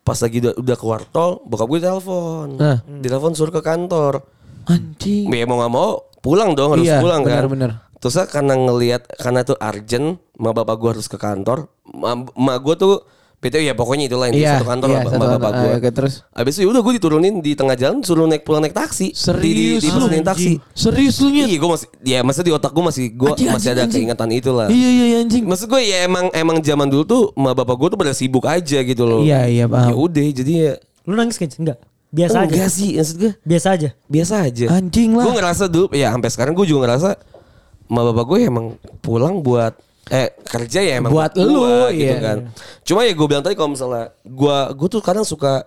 [0.00, 2.48] pas lagi udah, udah keluar tol, bokap gue telepon.
[2.58, 2.78] Ah.
[2.84, 4.26] Ditelepon suruh ke kantor.
[4.64, 7.44] anjing Ya mau gak mau pulang dong harus Iya, pulang kan.
[7.44, 7.70] benar-benar.
[8.00, 11.68] Terus karena ngelihat karena tuh urgent, ma bapak gue harus ke kantor.
[11.86, 13.04] Ma, ma gue tuh
[13.44, 15.70] BTW ya pokoknya itulah inti Iya, satu kantor iya, lah sama bapak gue.
[15.76, 16.14] oke, terus?
[16.30, 19.12] Abis itu udah gue diturunin di tengah jalan suruh naik pulang naik taksi.
[19.12, 19.44] serius
[19.78, 20.52] di, di, lu dipesenin taksi.
[20.72, 23.70] serius lu Iya gue masih ya masa di otak gue masih gue Anjing, masih anjing,
[23.70, 23.94] ada anjing.
[24.00, 24.66] keingatan itu lah.
[24.68, 27.88] iya iya iya, anjing Maksud gue ya emang emang zaman dulu tuh ma bapak gue
[27.90, 29.20] tuh pada sibuk aja gitu loh.
[29.20, 29.88] Iya, iya, paham.
[29.88, 30.72] Ya udah jadi ya
[31.04, 31.52] Lu nangis kan?
[31.54, 31.78] Enggak.
[32.08, 32.48] Biasa aja.
[32.48, 33.88] enggak sih maksud gue Biasa aja.
[34.06, 34.66] biasa aja.
[34.70, 35.24] Anjing lah.
[35.24, 37.10] Gue ngerasa dulu ya sampai sekarang gue juga ngerasa
[37.86, 38.66] ma bapak gue emang
[38.98, 39.76] pulang buat
[40.12, 42.20] eh kerja ya emang Buat lu, gitu iya.
[42.20, 42.38] kan.
[42.84, 45.64] Cuma ya gue bilang tadi kalau misalnya gue gue tuh kadang suka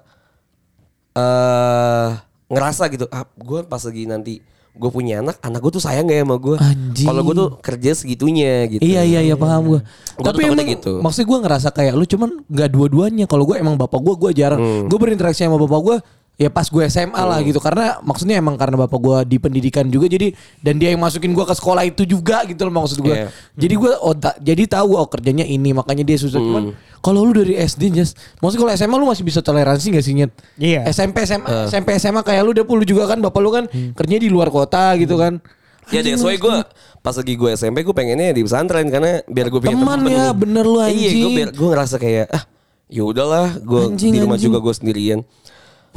[1.18, 2.10] eh
[2.48, 4.40] ngerasa gitu ah gue pas lagi nanti
[4.78, 6.56] gue punya anak anak gue tuh sayang gak ya sama gue
[7.02, 9.82] kalau gue tuh kerja segitunya gitu Iya iya iya paham gue.
[9.82, 11.02] Gua Tapi emang gitu.
[11.02, 13.26] maksudnya gue ngerasa kayak lu cuman nggak dua-duanya.
[13.26, 14.62] Kalau gue emang bapak gue gue jarang.
[14.62, 14.86] Hmm.
[14.86, 15.98] Gue berinteraksi sama bapak gue
[16.38, 20.06] ya pas gue SMA lah gitu karena maksudnya emang karena bapak gue di pendidikan juga
[20.06, 20.30] jadi
[20.62, 23.10] dan dia yang masukin gue ke sekolah itu juga gitu loh maksud gue.
[23.12, 23.34] Iya.
[23.58, 26.46] Jadi gue oh, ta- jadi tahu oh kerjanya ini makanya dia susah Hmm.
[26.48, 26.64] cuman
[27.00, 30.30] kalau lu dari SD just maksudnya kalau SMA lu masih bisa toleransi gak sih Nyet?
[30.56, 30.86] Iya.
[30.88, 31.66] SMP SMA Eh.
[31.68, 33.92] SMP SMA kayak lu udah lu juga kan bapak lu kan Hmm.
[33.92, 35.42] kerjanya di luar kota gitu kan.
[35.88, 36.56] Ya deh, soalnya gue
[37.00, 40.66] pas lagi gue SMP gue pengennya di pesantren karena biar gue punya Teman ya, bener
[40.68, 41.34] lu, Iya, gue anjing.
[41.34, 42.44] biar gue ngerasa kayak ah
[42.86, 44.52] ya udahlah gue di rumah anjing.
[44.52, 45.20] juga gue sendirian.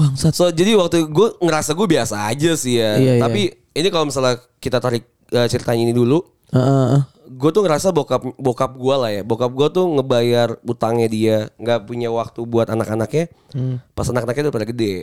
[0.01, 0.33] Bangsat.
[0.33, 2.97] So jadi waktu gue ngerasa gue biasa aja sih ya.
[2.97, 3.23] Iya, iya.
[3.23, 3.41] Tapi
[3.77, 7.03] ini kalau misalnya kita tarik eh, ceritanya ini dulu, Heeh, heeh.
[7.31, 9.23] gue tuh ngerasa bokap bokap gue lah ya.
[9.23, 13.29] Bokap gue tuh ngebayar utangnya dia, nggak punya waktu buat anak-anaknya.
[13.93, 14.95] Pas anak-anaknya udah pada gede.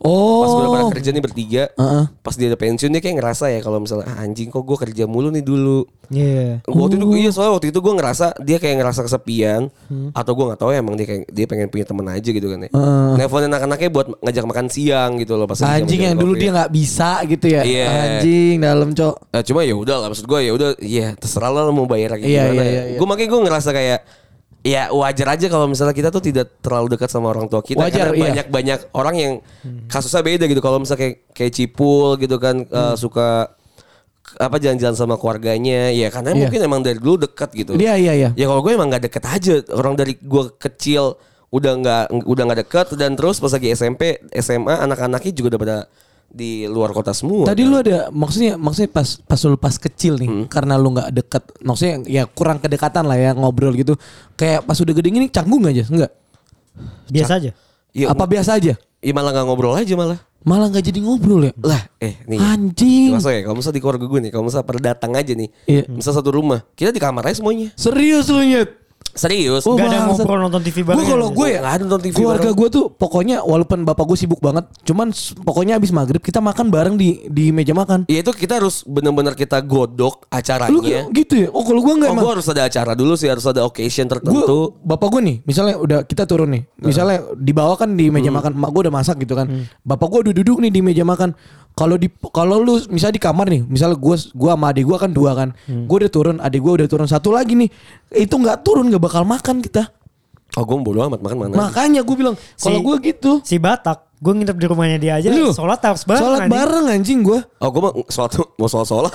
[0.00, 0.40] Oh.
[0.40, 2.04] Pas gue udah pada kerja nih bertiga, Heeh.
[2.18, 5.04] pas dia udah pensiun dia kayak ngerasa ya kalau misalnya ah, anjing kok gue kerja
[5.04, 5.84] mulu nih dulu.
[6.08, 6.64] Iya.
[6.64, 7.14] Waktu itu Oh.
[7.14, 10.08] iya soalnya waktu itu gue ngerasa dia kayak ngerasa kesepian Hmm.
[10.10, 12.58] atau gue nggak tahu ya emang dia kayak dia pengen punya teman aja gitu kan
[12.60, 12.70] ya.
[13.14, 16.70] Nelfonin anak-anaknya buat ngajak makan siang gitu loh pas lagi Anjing yang dulu dia nggak
[16.70, 17.60] bisa gitu ya.
[17.60, 17.86] Iya.
[18.16, 19.14] Anjing dalam cok.
[19.30, 22.24] Eh, cuma ya udah lah maksud gue ya udah iya terserah lah mau bayar kayak
[22.24, 22.56] Iya, gimana.
[22.56, 22.70] iya, ya.
[22.70, 22.96] iya, iya.
[22.96, 24.00] Gue makanya gue ngerasa kayak
[24.60, 28.12] ya wajar aja kalau misalnya kita tuh tidak terlalu dekat sama orang tua kita Wajar,
[28.12, 28.24] karena iya.
[28.28, 29.32] banyak banyak orang yang
[29.88, 33.56] kasusnya beda gitu kalau misalnya kayak kayak Cipul gitu kan eh, suka
[34.38, 36.40] apa jalan-jalan sama keluarganya ya karena Iya.
[36.46, 37.74] mungkin emang dari dulu dekat gitu.
[37.74, 38.30] Iya iya iya.
[38.38, 41.18] Ya kalau gue emang nggak deket aja orang dari gue kecil
[41.50, 45.76] udah nggak udah nggak deket dan terus pas lagi SMP SMA anak-anaknya juga udah pada
[46.30, 47.42] di luar kota semua.
[47.42, 50.46] Tadi lu ada maksudnya maksudnya pas pas lu pas kecil nih Hmm.
[50.46, 53.98] karena lu nggak deket maksudnya ya kurang kedekatan lah ya ngobrol gitu
[54.34, 56.12] kayak pas udah gede gini canggung aja enggak
[57.06, 57.50] Biasa aja.
[57.90, 60.18] Ya, apa biasa aja ya malah nggak ngobrol aja malah.
[60.40, 62.38] malah nggak jadi ngobrol ya Lah, eh nih.
[62.38, 65.48] anjing Masa ya, kalau misalnya di keluarga gue nih, kalau misalnya pada datang aja nih,
[65.66, 65.82] Iya.
[65.84, 67.68] misal satu rumah, kita di kamar aja semuanya.
[67.74, 68.72] serius lu nyet
[69.12, 69.62] Serius.
[69.62, 70.22] Oh, Gak ada bangsat.
[70.22, 70.96] ngobrol nonton TV bareng.
[70.96, 72.56] Gue kalau gue ya Nggak ada nonton TV keluarga bareng.
[72.56, 76.94] gue tuh pokoknya walaupun bapak gue sibuk banget, cuman pokoknya abis maghrib kita makan bareng
[76.94, 78.06] di di meja makan.
[78.06, 81.10] Ya itu kita harus benar-benar kita godok Lu acaranya.
[81.10, 81.48] gitu ya?
[81.50, 82.24] Oh kalau gue nggak Oh, emang.
[82.24, 84.74] gue harus ada acara dulu sih, harus ada occasion tertentu.
[84.80, 88.70] bapak gue nih misalnya udah kita turun nih misalnya dibawa kan di meja makan mak
[88.70, 89.46] gue udah masak gitu kan
[89.80, 91.34] bapak gue udah duduk nih di meja makan
[91.72, 95.10] kalau di kalau lu misalnya di kamar nih misalnya gue gua sama adik gue kan
[95.10, 97.70] dua kan gue udah turun adik gue udah turun satu lagi nih
[98.14, 99.88] itu nggak turun nggak bakal makan kita.
[100.58, 101.54] Oh, gue bodo amat makan mana.
[101.56, 103.32] makanya gue bilang kalau Si- gue gitu.
[103.46, 105.28] Si Batak, gue nginep di rumahnya dia aja.
[105.28, 106.20] Lu, sholat harus bareng.
[106.20, 106.52] sholat anjing.
[106.52, 109.12] bareng anjing gue Oh, gue mau sholat mau sholat sholat.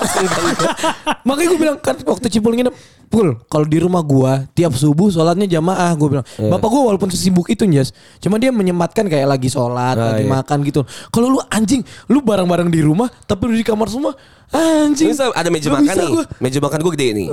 [1.28, 2.74] makanya gue bilang kan waktu cipul nginep
[3.06, 6.26] Pul, kalau di rumah gua tiap subuh sholatnya jamaah gue bilang.
[6.26, 10.34] Bapak gua walaupun sesibuk itu Jas, cuma dia menyempatkan kayak lagi sholat, Ah, lagi iya.
[10.34, 10.82] makan gitu.
[11.14, 15.10] Kalau lu anjing, lu bareng-bareng di rumah tapi lu di kamar semua, Anjing.
[15.10, 16.10] Misal ada meja Gak makan bisa nih.
[16.12, 16.24] gua.
[16.38, 17.28] Meja makan gue gede nih.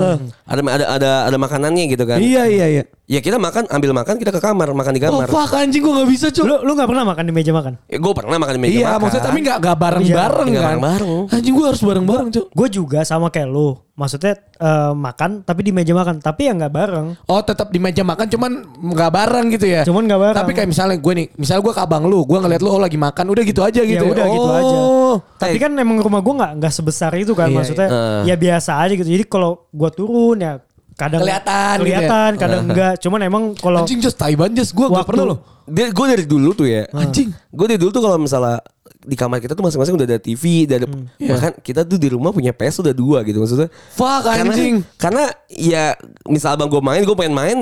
[0.44, 2.18] Ada ada ada ada makanannya gitu kan.
[2.20, 2.82] Iya iya iya.
[3.12, 5.28] Ya kita makan ambil makan kita ke kamar makan di Oh kamar.
[5.28, 6.48] fuck anjing gue gak bisa cuy.
[6.48, 7.76] Lu lu gak pernah makan di meja makan?
[7.84, 9.00] Ya, gue pernah makan di meja Iya makan.
[9.04, 10.08] maksudnya tapi gak, gak bareng-bareng
[10.48, 10.68] Iya, nggak kan.
[10.72, 11.10] bareng-bareng.
[11.28, 12.44] Anjing gue harus bareng-bareng cuy.
[12.48, 13.76] Gue juga sama kayak lu.
[13.92, 17.06] Maksudnya eh, makan tapi di meja makan, tapi ya nggak bareng.
[17.28, 18.50] Oh tetap di meja makan cuman
[18.96, 19.84] gak bareng gitu ya.
[19.84, 20.38] Cuman nggak bareng.
[20.40, 22.96] Tapi kayak misalnya gue nih, misalnya gue ke abang lu, gue ngeliat lu oh lagi
[22.96, 24.00] makan, udah gitu aja gitu.
[24.00, 24.76] ya udah gitu aja.
[24.80, 25.16] Oh.
[25.36, 27.88] Tapi kan emang rumah gue nggak nggak sebesar itu kan Iya, maksudnya
[28.24, 28.32] iya.
[28.32, 29.04] ya biasa aja gitu.
[29.06, 30.56] Jadi kalau gue turun ya
[31.02, 31.98] kadang Kelihatan gitu ya.
[31.98, 32.92] kelihatan, kadang enggak.
[32.98, 35.38] Cuman emang kalau Anjing just tai banget just gue gak pernah loh.
[35.64, 36.86] Dia gue dari dulu tuh ya.
[36.90, 37.34] Anjing.
[37.48, 38.62] Gue dari dulu tuh kalau misalnya
[39.02, 40.86] di kamar kita tuh masing-masing udah ada TV, udah ada
[41.18, 41.28] Iya.
[41.28, 43.66] bahkan kita tuh di rumah punya PS udah dua gitu maksudnya.
[43.92, 44.86] Fuck anjing.
[44.94, 45.84] Karena, karena ya
[46.24, 47.56] misal abang gue main, gue pengen main,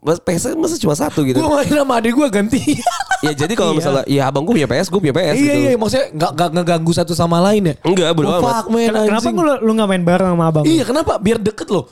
[0.00, 1.36] mas- PS masa cuma satu gitu.
[1.36, 2.62] Gue main sama adik gue ganti.
[3.24, 3.78] ya jadi kalau Iya.
[3.78, 5.58] misalnya ya abang gue punya PS, gue punya PS iya gitu.
[5.60, 7.74] iya maksudnya gak, gak ngeganggu satu sama lain ya.
[7.82, 10.64] Enggak, bodo Oh, fuck man Ken- kenapa lu lu nggak main bareng sama abang?
[10.64, 11.12] Iya kenapa?
[11.18, 11.90] Biar deket loh.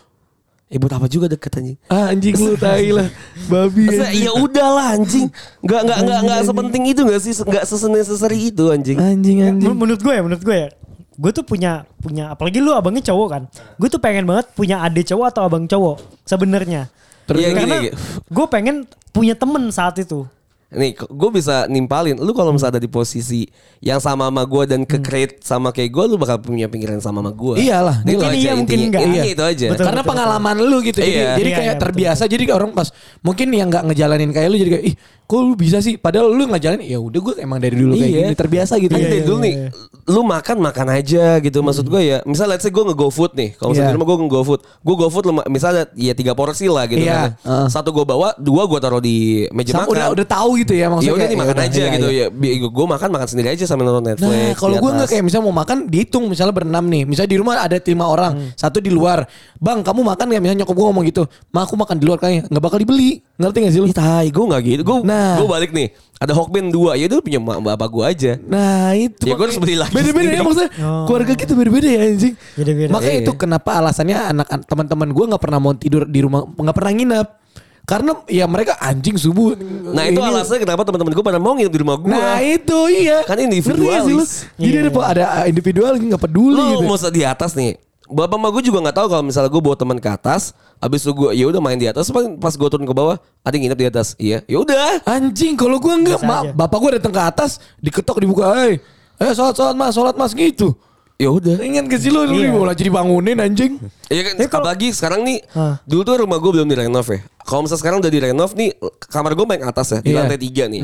[0.67, 1.79] Eh buat apa juga deket anjing.
[1.87, 3.07] Ah, anjing lu tai lah.
[3.47, 4.25] Babi anjing.
[4.25, 5.29] ya udahlah anjing.
[5.61, 7.33] Enggak enggak enggak enggak sepenting itu enggak sih?
[7.37, 8.97] Enggak sesenecessary itu anjing.
[8.97, 9.77] Anjing Men- anjing.
[9.77, 10.69] menurut gue ya, menurut gue ya.
[11.15, 13.43] Gue tuh punya punya apalagi lu abangnya cowok kan.
[13.77, 16.89] Gue tuh pengen banget punya adik cowok atau abang cowok sebenarnya.
[17.25, 17.91] Terus Iya, gini, Karena gini.
[18.27, 18.77] gue pengen
[19.13, 20.27] punya temen saat itu.
[20.73, 22.17] Nih, gue bisa nimpalin.
[22.17, 23.47] Lu kalau misalnya ada di posisi
[23.79, 27.21] yang sama sama gue dan ke create sama kayak gue, lu bakal punya pikiran sama
[27.21, 27.63] sama gue.
[27.63, 28.99] Iyalah, Itu mungkin aja iya, mungkin intinya.
[29.01, 29.03] enggak.
[29.15, 29.23] Iya.
[29.29, 29.67] itu aja.
[29.71, 29.87] Betul.
[29.87, 30.99] Karena pengalaman lu gitu.
[30.99, 31.31] Jadi, Iya.
[31.37, 31.83] jadi Iya, kayak iya, betul.
[31.85, 32.23] terbiasa.
[32.27, 32.89] Jadi orang pas
[33.21, 34.95] mungkin yang nggak ngejalanin kayak lu jadi kayak ih
[35.25, 35.97] kok lu bisa sih?
[35.97, 38.21] Padahal lu ngejalanin ya udah gue emang dari dulu kayak Iya.
[38.25, 38.93] gini terbiasa gitu.
[38.93, 39.09] Kan ya.
[39.09, 39.55] dari dulu nih,
[40.07, 41.59] lu makan makan aja gitu.
[41.59, 43.57] Maksud gue ya, misal let's say gue nge-go food nih.
[43.57, 43.93] Kalau misalnya Iya.
[43.93, 47.17] di rumah gue nge-go food, gue go food misalnya ya tiga porsi lah gitu Iya.
[47.17, 47.31] kan.
[47.41, 47.67] Heeh.
[47.69, 49.17] Satu gue bawa, dua gue taruh di
[49.51, 49.93] meja Sama makan.
[49.97, 51.09] udah udah tahu gitu ya Ya maksudnya.
[51.09, 52.27] udah kayak, nih makan udah, aja iya, gitu iya.
[52.29, 52.57] ya.
[52.69, 54.29] Gue makan makan sendiri aja sambil nonton Netflix.
[54.29, 57.03] Nah, kalau gue nggak kayak misalnya mau makan dihitung misalnya berenam nih.
[57.05, 58.49] Misalnya di rumah ada lima orang, Hmm.
[58.55, 59.25] satu di luar.
[59.57, 60.41] Bang, kamu makan nggak?
[60.45, 61.23] Misalnya nyokap gue ngomong gitu.
[61.49, 63.25] Ma aku makan di luar kayaknya nggak bakal dibeli.
[63.35, 63.87] Ngerti gak sih lu?
[63.87, 64.83] Ih tai, gue gak gitu.
[64.83, 65.35] Gue Nah.
[65.37, 65.91] gue balik nih.
[66.15, 68.33] Ada Hokben dua, ya udah punya mak bapak gue aja.
[68.41, 71.05] Nah itu Ya, gua harus beli lagi Beda-beda ya maksudnya Oh.
[71.05, 72.91] Keluarga kita beda-beda ya anjing Beda-beda.
[72.95, 73.25] Makanya Iya.
[73.27, 77.29] itu kenapa alasannya anak teman-teman gue nggak pernah mau tidur di rumah nggak pernah nginep
[77.85, 79.53] Karena ya mereka anjing subuh
[79.91, 82.09] Nah itu Ini- alasannya kenapa teman-teman gue pada mau nginep di rumah gue.
[82.09, 83.85] Nah itu iya Kan gak sih lu?
[83.85, 84.31] individualis.
[84.57, 85.05] Jadi Iya, ada, iya.
[85.05, 87.77] ada individual nggak peduli Lu gitu mau di atas nih.
[88.05, 91.11] Bapak mah gue juga nggak tahu kalau misalnya gue bawa teman ke atas, habis itu
[91.11, 93.79] gue ya udah main di atas, pas- pas gue turun ke bawah, ada yang nginep
[93.79, 94.13] di atas.
[94.15, 95.01] Iya, ya udah.
[95.05, 96.51] Anjing kalau gue nggak Biasa ma, aja.
[96.53, 98.77] Bapak gue datang ke atas Diketok dibuka Hei
[99.17, 100.77] Ayo sholat sholat mas Sholat mas gitu
[101.15, 101.57] Ya udah.
[101.57, 102.75] Ingat ke sih lu Lu Iya.
[102.75, 105.81] jadi bangunin anjing Iya kan, Tapi kalau- apalagi sekarang nih, Hah.
[105.85, 107.23] dulu tuh rumah gue belum direnov ya.
[107.41, 108.75] Kalau misalnya sekarang udah direnov nih,
[109.07, 110.19] kamar gue paling atas ya, di Iya.
[110.21, 110.83] lantai tiga nih.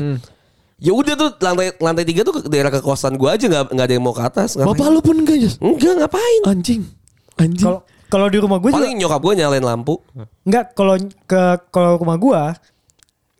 [0.79, 4.01] Ya udah tuh lantai lantai tiga tuh daerah kekosan gue aja nggak nggak ada yang
[4.01, 4.55] mau ke atas.
[4.55, 4.73] Ngapain?
[4.73, 6.41] Bapak lu pun enggak Jas Enggak ngapain?
[6.47, 6.81] Anjing
[7.39, 7.79] Anjing Kalau
[8.11, 9.95] kalau di rumah gue juga Paling nyokap gue nyalain lampu.
[10.43, 11.41] Enggak, kalau ke
[11.71, 12.41] kalau rumah gua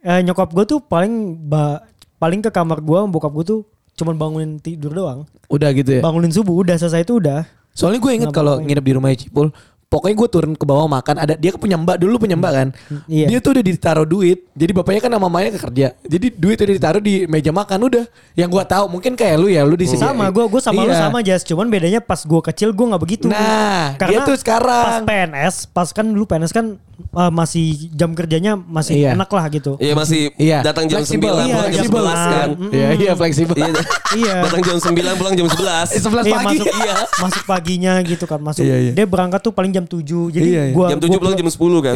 [0.02, 1.84] eh, nyokap gua tuh paling ba,
[2.18, 3.62] paling ke kamar gua bokap gua tuh
[4.00, 5.28] cuman bangunin tidur doang.
[5.52, 7.44] Udah gitu ya Bangunin subuh udah selesai itu udah.
[7.72, 9.48] Soalnya gue inget kalau nginep di rumahnya Cipul,
[9.92, 11.20] pokoknya gue turun ke bawah makan.
[11.20, 12.68] Ada dia kan punya mbak dulu punya mbak kan.
[13.12, 13.28] Iya.
[13.28, 14.48] Dia tuh udah ditaruh duit.
[14.56, 15.88] Jadi bapaknya kan sama mamanya kerja.
[16.08, 18.06] Jadi duit udah ditaruh di meja makan udah.
[18.40, 20.00] Yang gue tahu mungkin kayak lu ya lu di sini.
[20.00, 21.12] Sama gua gua sama lu Iya.
[21.12, 23.28] sama Jas, cuman bedanya pas gua kecil gua nggak begitu.
[23.28, 25.04] Nah, dia tuh sekarang.
[25.04, 29.10] pas PNS, pas kan dulu PNS kan eh, masih jam kerjanya masih Iya.
[29.14, 29.76] enak lah gitu.
[29.76, 30.60] Iya masih Iya.
[30.62, 31.30] datang jam Fleksibel.
[31.30, 32.02] 9 Iya, pulang jam fleksibel.
[32.02, 32.50] 11 kan.
[32.52, 32.72] Mm.
[32.72, 33.56] Iya iya fleksibel.
[33.56, 33.68] Iya.
[34.12, 34.36] Iya.
[34.44, 35.88] Datang jam 9 pulang jam 11.
[35.90, 36.48] Eh, 11 Iya, pagi.
[36.58, 38.92] masuk iya masuk paginya gitu kan masuk Iya, iya.
[38.94, 40.74] dia berangkat tuh paling jam 7 jadi Iya, iya.
[40.74, 41.96] gua Jam 7 gua pulang jam 10 kan.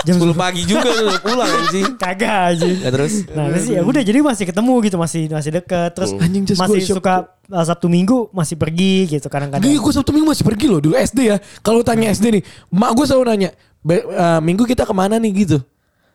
[0.00, 1.92] jam 10 pagi juga udah pulang anjing.
[1.94, 5.90] kagak aja Ya terus Nah, terus ya udah jadi masih ketemu gitu, masih masih deket.
[5.92, 7.14] Terus Anjing, just masih suka
[7.46, 9.60] uh, Sabtu Minggu masih pergi gitu kadang-kadang.
[9.60, 11.36] Dia gue Sabtu Minggu masih pergi loh dulu SD ya.
[11.60, 15.44] Kalau tanya SD nih, mak gue selalu nanya, "Be- eh, Minggu kita ke mana nih
[15.46, 15.58] gitu.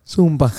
[0.05, 0.53] Sumpah.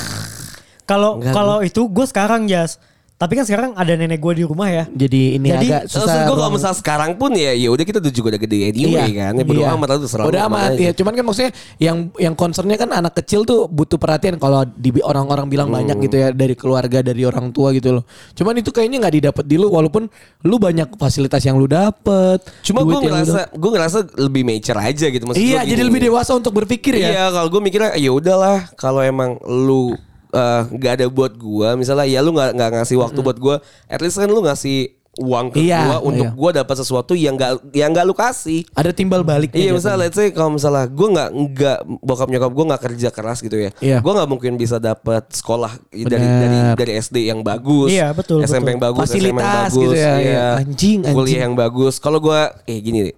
[0.87, 2.79] Kalau kalau itu gue sekarang Jas.
[3.17, 4.85] Tapi kan sekarang ada nenek gue di rumah ya.
[4.87, 8.13] Jadi ini Jadi, agak Susah gue kalau misalnya sekarang pun ya ya udah kita tuh
[8.13, 9.33] juga udah gede anyway kan.
[9.33, 9.73] Ya Iya.
[9.73, 9.99] amat lah.
[10.21, 10.93] Bodo amat ya.
[10.93, 11.51] Cuman kan maksudnya
[11.81, 15.81] yang yang concernnya kan anak kecil tuh butuh perhatian kalau di orang-orang bilang Hmm.
[15.81, 18.05] banyak gitu ya dari keluarga dari orang tua gitu loh.
[18.37, 20.13] Cuman itu kayaknya nggak didapat di lu walaupun
[20.45, 22.45] lu banyak fasilitas yang lu dapet.
[22.61, 25.89] Cuma gue ngerasa gue ngerasa lebih mature aja gitu maksud Iya, gua jadi gini.
[25.89, 27.09] lebih dewasa untuk berpikir ya.
[27.09, 29.97] Iya, kalau gue mikirnya ya udahlah kalau emang lu
[30.29, 34.01] eh, nggak ada buat gue, misalnya ya lu nggak nggak ngasih waktu buat gue, at
[34.01, 36.37] least kan lu ngasih uang ke Iya, gua untuk iya.
[36.37, 38.69] gua dapat sesuatu yang nggak yang nggak lu kasih.
[38.77, 39.57] Ada timbal baliknya.
[39.57, 39.77] Iya jatuhnya.
[39.81, 43.57] misalnya let's say kalau misalnya gue nggak nggak bokap nyokap gue nggak kerja keras gitu
[43.57, 44.05] ya, Iya.
[44.05, 46.37] gue nggak mungkin bisa dapat sekolah dari Bener.
[46.37, 48.73] dari dari SD yang bagus, Iya, betul, SMP betul.
[48.77, 50.21] yang bagus, SMA yang Fasilitas bagus, gitu ya, iya.
[50.21, 50.47] iya.
[50.61, 51.17] Anjing, anjing.
[51.17, 51.95] kuliah yang bagus.
[51.97, 53.15] Kalau gue eh gini nih,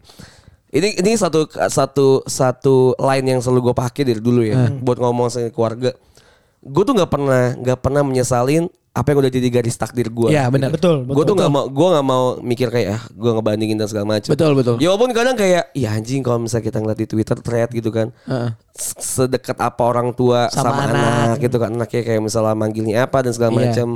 [0.71, 4.87] ini ini satu satu satu line yang selalu gue pakai dari dulu ya, Hmm.
[4.87, 5.91] buat ngomong sama keluarga.
[6.69, 10.29] Gue tuh nggak pernah nggak pernah menyesalin apa yang udah jadi garis takdir gue.
[10.29, 10.69] Iya, benar.
[10.69, 11.37] Betul, Gue tuh betul.
[11.39, 14.27] nggak mau gue nggak mau mikir kayak ah gue ngebandingin dan segala macam.
[14.29, 14.75] Betul, betul.
[14.77, 18.11] Ya walaupun kadang kayak ya anjing kalau misalnya kita ngeliat di Twitter thread gitu kan.
[18.25, 18.51] Heeh.
[18.73, 20.99] s- Sedekat apa orang tua Sama sama, anak.
[20.99, 21.37] anak.
[21.41, 23.61] gitu kan anaknya kayak misalnya manggilnya apa dan segala Iya.
[23.71, 23.89] macam.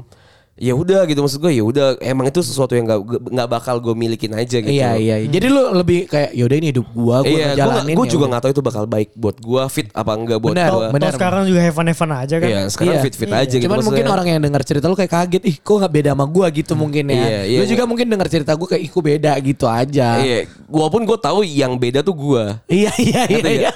[0.52, 3.96] Ya udah gitu maksud gue ya udah emang itu sesuatu yang gak nggak bakal gue
[3.96, 4.68] milikin aja gitu.
[4.68, 5.16] Iya iya.
[5.18, 5.26] iya.
[5.26, 7.94] Jadi lu lebih kayak yaudah ini hidup gua, gua Iya, gue ngejalanin.
[7.96, 10.70] gue ya juga nggak tahu itu bakal baik buat gue fit apa enggak buat Benar,
[10.70, 10.86] gue.
[10.92, 11.12] benar.
[11.16, 12.48] Sekarang juga heaven heaven aja kan.
[12.52, 13.00] Iya sekarang Iya.
[13.00, 13.64] fit fit aja gitu.
[13.64, 16.46] Cuman mungkin orang yang dengar cerita lu kayak kaget, ih kok gak beda sama gua
[16.52, 17.16] gitu mungkin ya.
[17.16, 17.58] Iya, iya.
[17.58, 20.08] Lu juga mungkin dengar cerita gua kayak ih kok beda gitu aja.
[20.20, 20.38] Iya,
[20.68, 22.44] walaupun gue tahu yang beda tuh gue.
[22.68, 23.40] Iya iya iya.
[23.40, 23.72] Iya.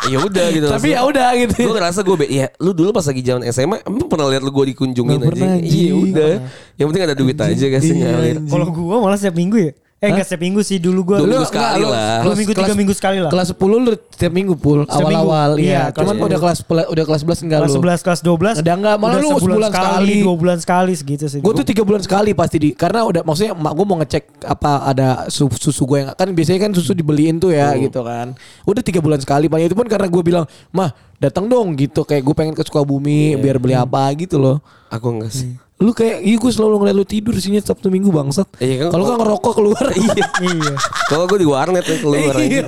[0.00, 0.66] Ya udah gitu.
[0.66, 1.54] Tapi ya udah gitu.
[1.60, 4.48] Gue ngerasa gue be- ya lu dulu pas lagi zaman SMA emang pernah lihat lu
[4.48, 5.60] gue dikunjungin aja.
[5.60, 6.32] Iya udah.
[6.74, 8.36] Yang penting ada duit aja kan sih Iya, ngalir.
[8.48, 9.72] Kalau gua malah setiap minggu ya.
[10.00, 11.20] Eh enggak setiap minggu sih dulu gua.
[11.20, 12.20] Dua Lu- minggu enggak, sekali lu lah.
[12.24, 13.28] Dua minggu, tiga minggu sekali lah.
[13.28, 15.68] Kelas 10 lu setiap minggu pul awal-awal iya.
[15.68, 16.58] Iya, Cuman kelas udah kelas
[16.88, 17.76] udah kelas 11 enggak Kelas lu.
[17.84, 18.56] 11, kelas 12.
[18.64, 20.14] Udah enggak, malah udah lu sebulan sebulan sekali.
[20.24, 21.38] dua bulan sekali segitu sih.
[21.38, 24.70] Gue tuh tiga bulan sekali pasti di karena udah maksudnya emak gue mau ngecek apa
[24.82, 28.32] ada su- susu gue yang kan biasanya kan susu dibeliin tuh ya gitu kan.
[28.64, 32.24] Udah tiga bulan sekali paling itu pun karena gue bilang mah datang dong gitu kayak
[32.24, 34.64] gue pengen ke Sukabumi biar beli apa gitu loh.
[34.88, 35.60] Aku enggak sih.
[35.80, 38.44] Lu kayak iya gue selalu ngeliat lu tidur sini Sabtu Minggu bangsat.
[38.56, 39.84] Iya kan, Kalau kan ngerokok keluar.
[39.90, 40.24] Iya.
[40.52, 40.74] iya.
[41.08, 42.60] Kalau gue di warnet tuh keluar Iya.
[42.60, 42.62] aja.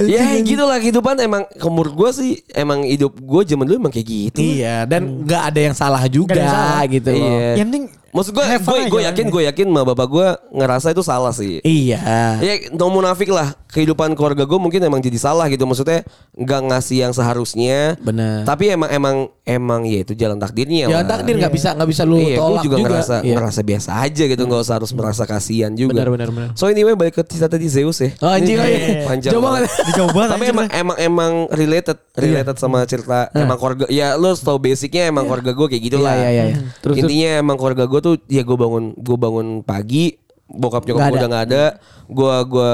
[0.00, 4.08] Ya gitu lah kehidupan emang umur gue sih emang hidup gue zaman dulu emang kayak
[4.08, 4.40] gitu.
[4.40, 6.82] Iya dan nggak ada yang salah juga Nggak ada yang salah.
[6.88, 7.20] gitu loh.
[7.20, 7.48] Iya.
[7.52, 11.32] Yang penting Maksud gue, gue, gue yakin, gue yakin ma bapak gue ngerasa itu salah
[11.32, 11.64] sih.
[11.64, 11.96] Iya.
[12.44, 16.04] Ya no munafik lah kehidupan keluarga gue mungkin emang jadi salah gitu maksudnya
[16.36, 17.96] nggak ngasih yang seharusnya.
[18.04, 18.44] Bener.
[18.44, 19.16] Tapi emang emang
[19.48, 20.92] emang ya itu jalan takdirnya.
[20.92, 21.12] Jalan lah.
[21.16, 23.34] takdir nggak bisa nggak bisa lu Iya, tolak juga, ngerasa Iya.
[23.40, 25.96] ngerasa biasa aja gitu nggak usah harus merasa kasihan juga.
[25.96, 26.48] Benar, benar, benar.
[26.52, 28.12] So anyway balik ke cerita tadi Zeus ya.
[28.20, 29.08] Oh, anjing, oh, iya.
[29.08, 33.88] panjang Coba dicoba Tapi emang emang emang related related sama cerita emang keluarga.
[33.88, 36.56] Ya lo tau basicnya emang keluarga gue kayak gitu Iya, iya, iya, iya.
[36.84, 41.16] Terus, Intinya emang keluarga gue tuh ya gue bangun gue bangun pagi bokap nyokap gue
[41.16, 41.64] udah nggak ada.
[42.04, 42.72] Gue gue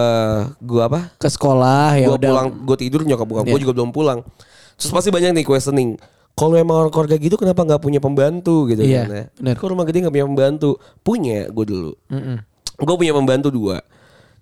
[0.59, 1.01] gue apa?
[1.15, 3.63] ke sekolah ya gue pulang gue tidur nyokap bokap gue Iya.
[3.63, 4.21] juga belum pulang
[4.75, 5.95] terus pasti banyak nih questioning
[6.33, 9.55] kalau emang orang keluarga gitu kenapa nggak punya pembantu gitu Iya, kan ya bener.
[9.55, 12.37] kok rumah gede nggak punya pembantu punya gue dulu Mm-mm.
[12.79, 13.83] gue punya pembantu dua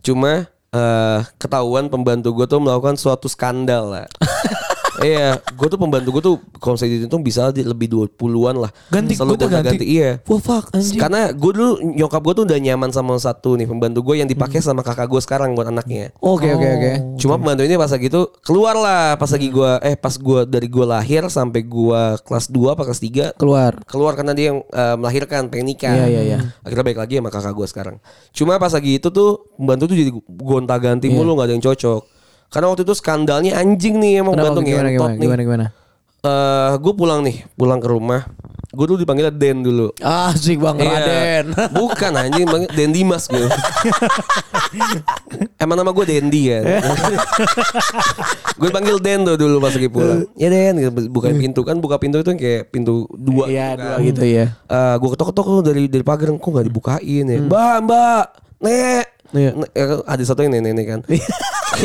[0.00, 4.06] cuma eh ketahuan pembantu gue tuh melakukan suatu skandal lah
[5.06, 8.70] Iya, gue tuh pembantu gue tuh kalau saya dihitung bisa di- lebih 20-an lah.
[8.88, 9.86] Ganti, Selalu tuh gonta ganti.
[9.86, 10.18] Iya.
[10.20, 10.98] Wah fuck anjing.
[10.98, 14.58] Karena gue dulu nyokap gue tuh udah nyaman sama satu nih pembantu gue yang dipakai
[14.58, 16.10] sama kakak gue sekarang buat anaknya.
[16.18, 16.92] Oke oke oke.
[17.16, 20.66] Cuma pembantu ini pas lagi itu keluar lah pas lagi gua eh pas gua dari
[20.66, 23.72] gua lahir sampai gua kelas 2 apa kelas 3 Keluar.
[23.84, 25.92] keluar karena dia yang eh, melahirkan pengen nikah.
[25.92, 26.38] Iya, iya, iya.
[26.60, 27.96] Akhirnya balik lagi sama kakak gua sekarang.
[28.30, 31.14] Cuma pas lagi itu tuh pembantu tuh jadi gonta-ganti Iya.
[31.14, 32.02] mulu nggak ada yang cocok.
[32.48, 35.20] Karena waktu itu skandalnya anjing nih emang Kenapa pembantu gimana gimana nih.
[35.20, 35.66] gimana gimana?
[36.18, 38.22] Eh, gue pulang nih, pulang ke rumah.
[38.68, 39.88] Gue dulu dipanggilnya Den dulu.
[39.98, 40.90] Ah, Asik Bang Iya.
[40.90, 41.46] Raden.
[41.78, 43.46] Bukan anjing, panggil Den Dimas gue.
[45.56, 46.62] Emang nama gue Dendi kan.
[48.56, 50.28] gue panggil Den tuh dulu pas lagi pulang.
[50.34, 53.48] Ya Den, gitu, buka pintu kan, buka pintu itu kayak pintu dua.
[53.48, 54.00] Iya gitu dua kan.
[54.04, 54.44] gitu ya.
[54.66, 57.38] Eh, gue ketok-ketok dari dari pagar kok nggak dibukain ya.
[57.40, 58.24] Mbak, Mbak,
[58.60, 59.06] Nek.
[59.32, 59.50] Iya.
[59.72, 61.00] Ya, ada satu yang nenek kan.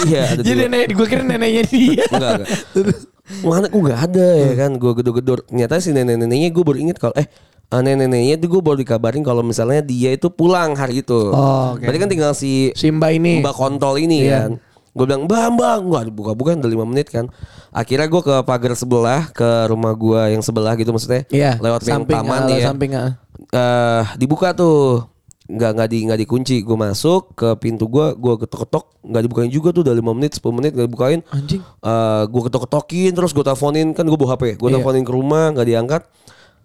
[0.07, 2.05] Iya, ada Jadi nenek gue kira neneknya dia.
[2.09, 2.31] Enggak,
[2.75, 2.97] enggak.
[3.43, 4.71] Mana kok enggak ada ya kan.
[4.75, 5.39] Gue gedor-gedor.
[5.47, 7.27] Ternyata si nenek-neneknya gue baru inget kalau eh
[7.71, 11.31] eh, nenek-neneknya itu gue baru dikabarin kalau misalnya dia itu pulang hari itu.
[11.31, 11.83] Oh, oke.
[11.83, 13.39] Berarti kan tinggal si Simba ini.
[13.39, 14.47] Mbak kontol ini Iya.
[14.47, 14.51] kan.
[14.91, 17.31] Gue bilang mbak mbak nggak dibuka-buka udah lima menit kan.
[17.71, 21.23] Akhirnya gue ke pagar sebelah ke rumah gue yang sebelah gitu maksudnya.
[21.31, 21.55] Iya.
[21.63, 22.65] Lewat samping, taman ah, ya.
[22.67, 23.11] Samping ah.
[23.55, 25.07] Eh dibuka tuh
[25.51, 29.69] nggak nggak di nggak dikunci gue masuk ke pintu gue gue ketok-ketok nggak dibukain juga
[29.69, 31.59] tuh udah lima menit 10 menit nggak dibukain Anjing.
[31.59, 34.73] Eh gue ketok-ketokin terus gue teleponin kan gue bawa HP gue Iya.
[34.75, 36.01] teleponin ke rumah nggak diangkat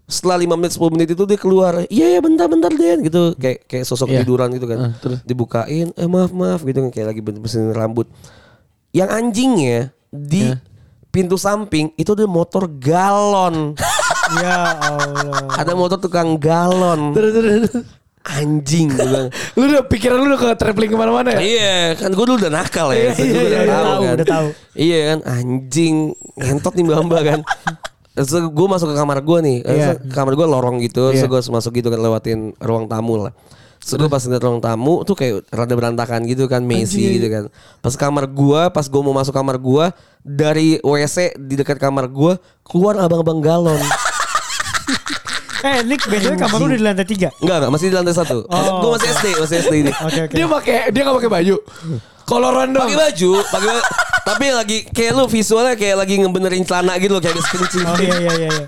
[0.06, 3.66] setelah 5 menit 10 menit itu dia keluar iya ya bentar bentar Den gitu kayak
[3.66, 4.22] kayak sosok Iya.
[4.22, 5.18] tiduran gitu kan Ah, terus?
[5.22, 8.06] dibukain eh maaf maaf gitu kan kayak lagi bersihin rambut
[8.90, 10.62] yang anjingnya di Iya.
[11.08, 13.74] pintu samping itu ada motor galon
[14.36, 15.48] Ya Allah.
[15.54, 17.70] ada motor tukang galon Terus terus.
[18.26, 21.40] Anjing gue bilang Lu udah pikiran lu udah ke traveling ke mana-mana ya?
[21.40, 24.28] Iya kan gue dulu udah nakal ya Iya, Gue iya, udah iya, tahu kan udah
[24.28, 24.46] tahu.
[24.74, 25.94] Iya kan anjing
[26.34, 27.40] Ngentot nih mbak mbak kan
[28.16, 29.94] Terus gue masuk ke kamar gue nih Iya.
[29.96, 31.30] Terus Kamar gue lorong gitu Terus Iya.
[31.30, 33.32] gue masuk gitu kan lewatin ruang tamu lah
[33.76, 37.44] Terus gue pas ngeliat ruang tamu tuh kayak rada berantakan gitu kan Messi gitu kan.
[37.78, 42.34] Pas kamar gua, pas gue mau masuk kamar gua dari WC di dekat kamar gua
[42.66, 43.78] keluar abang-abang galon.
[45.66, 48.46] Eh Nick BTW kamar lu di lantai 3 Enggak enggak masih di lantai satu.
[48.46, 49.92] Oh, gue masih SD, masih SD ini.
[49.92, 51.56] Oke oke Dia pakai dia gak pakai baju.
[52.22, 52.82] Koloran dong.
[52.82, 53.82] Pakai baju, pakai baju.
[54.22, 57.82] Tapi lagi kayak lu visualnya kayak lagi ngebenerin celana gitu loh kayak habis kencing.
[57.84, 58.66] Oh iya iya iya iya.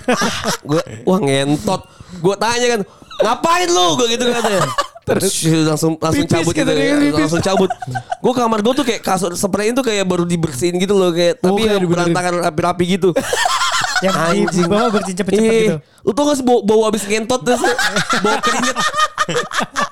[0.68, 1.82] gue wah ngentot
[2.16, 2.80] gue tanya kan
[3.20, 4.60] ngapain lu gue gitu katanya
[5.02, 5.34] terus
[5.66, 6.94] langsung langsung Pipis cabut gitu ya.
[6.96, 7.18] pipis.
[7.26, 7.70] langsung cabut
[8.22, 11.50] gue kamar gue tuh kayak kasur spray itu kayak baru dibersihin gitu loh kayak Oh,
[11.50, 13.10] tapi kayak yang berantakan rapi-rapi gitu
[14.02, 14.14] Yang
[14.50, 15.62] di bawah bersih cepet-cepet Iya.
[15.62, 15.76] gitu.
[16.02, 17.62] Lu tau gak sih bau, bau abis ngentot terus
[18.18, 18.76] Bau keringet.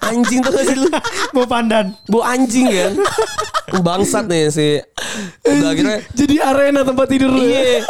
[0.03, 0.89] Anjing tau gak sih lu?
[1.31, 1.95] Mau pandan.
[2.05, 2.93] Bau anjing kan
[3.79, 4.83] Bangsat nih si.
[5.41, 7.39] Udah akhirnya Jadi arena tempat tidur lu.
[7.41, 7.63] ya?
[7.79, 7.87] Iya.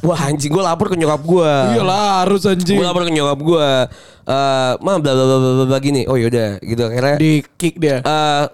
[0.00, 2.80] Wah anjing gue lapor ke nyokap gue Iyalah harus anjing.
[2.80, 3.68] Gue lapor ke nyokap gue
[4.22, 6.08] eh Ma bla bla bla bla bla gini.
[6.08, 7.16] Oh yaudah gitu Akhirnya.
[7.16, 8.00] Di kick dia.
[8.00, 8.44] eh,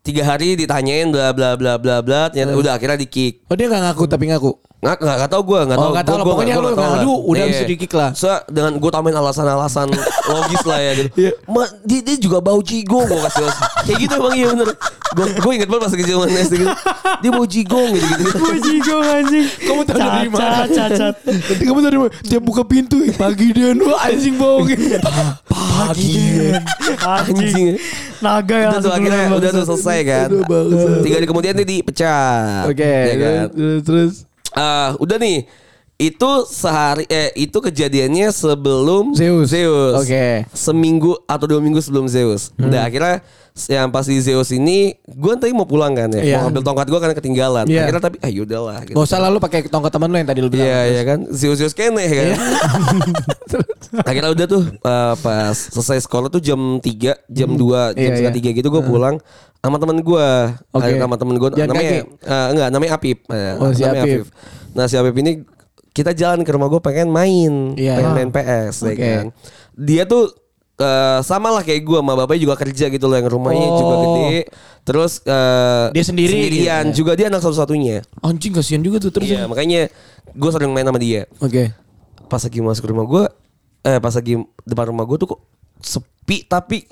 [0.00, 3.44] Tiga hari ditanyain bla bla bla bla bla Ternyata udah akhirnya di kick.
[3.44, 4.56] Oh dia gak ngaku tapi ngaku.
[4.84, 6.24] Nggak, nggak, nggak tau gue nggak Oh, tau nggak tahu Gua- lah.
[6.24, 7.20] gua Pokoknya nggak- lu nggak ngadu, lah.
[7.24, 7.50] udah Iya.
[7.50, 8.10] bisa di-kick lah.
[8.12, 9.86] So, dengan gue tambahin alasan-alasan
[10.30, 11.08] logis lah ya gitu.
[11.16, 11.30] Iya.
[11.46, 13.66] Ma, dia, dia juga bau jigong gue kasih alasan.
[13.82, 14.68] Kayak gitu emang iya bener.
[15.14, 16.74] Gue gue inget banget pas kecil zaman SD gitu.
[17.16, 18.22] Dia bau jigong gitu gitu.
[18.24, 18.36] gitu.
[18.36, 20.42] Bujigo anjing Kamu tahu dari mana?
[20.42, 24.84] Cacat cacat Nanti kamu tadi dia buka pintu ih, pagi dia wah anjing bau gitu.
[25.46, 26.12] Pagi.
[27.00, 27.66] Anjing Anjing.
[28.20, 30.28] Naga ya Udah tuh langsung akhirnya udah tuh selesai kan.
[31.00, 32.64] Tiga hari kemudian dia dipecat.
[32.66, 33.44] Oke, Ya kan?
[33.80, 35.46] terus Ah, udah nih.
[35.94, 39.54] Itu sehari eh itu kejadiannya sebelum Zeus.
[39.54, 39.94] Zeus.
[40.02, 40.42] Oke.
[40.50, 42.50] Seminggu atau dua minggu sebelum Zeus.
[42.58, 43.22] Udah akhirnya
[43.70, 46.18] yang pasti Zeus ini gue tadi mau pulang kan ya.
[46.18, 46.36] Iya.
[46.42, 47.64] Mau ambil tongkat gue karena ketinggalan.
[47.70, 47.86] Iya.
[47.86, 48.98] Akhirnya tapi ah yaudahlah gitu.
[48.98, 50.66] Gak usah lalu pakai tongkat teman lu yang tadi lu bilang.
[50.66, 52.26] Iya iya kan Zeus Zeus kene kan.
[54.10, 58.50] Akhirnya udah tuh eh, pas selesai sekolah tuh jam 3, jam 2, jam Iya, iya.
[58.50, 59.22] 3 gitu gue pulang
[59.64, 60.28] sama temen gue.
[60.70, 60.90] Oke.
[60.94, 63.18] Sama temen gue namanya eh, enggak namanya Apip.
[63.26, 64.24] Eh, Oh, si namanya Apip.
[64.70, 65.32] Nah si Apip ini
[65.90, 67.96] kita jalan ke rumah gue pengen main, Iya.
[67.96, 68.16] pengen Ah.
[68.16, 69.00] main PS ya Oke.
[69.00, 69.26] kan.
[69.74, 70.28] Dia tuh
[70.74, 73.78] eh, sama lah kayak gue, sama bapaknya juga kerja gitu loh yang rumahnya Oh.
[73.78, 74.38] juga gede.
[74.82, 76.96] Terus eh, Dia sendiri sendirian gitu.
[77.00, 78.02] juga dia anak satu-satunya.
[78.20, 79.24] Anjing kasihan juga tuh terus.
[79.24, 79.86] Iya makanya
[80.28, 81.70] gue sering main sama dia Oke.
[82.24, 83.24] pas lagi masuk ke rumah gue
[83.84, 85.40] eh pas lagi depan rumah gue tuh kok
[85.78, 86.82] sepi tapi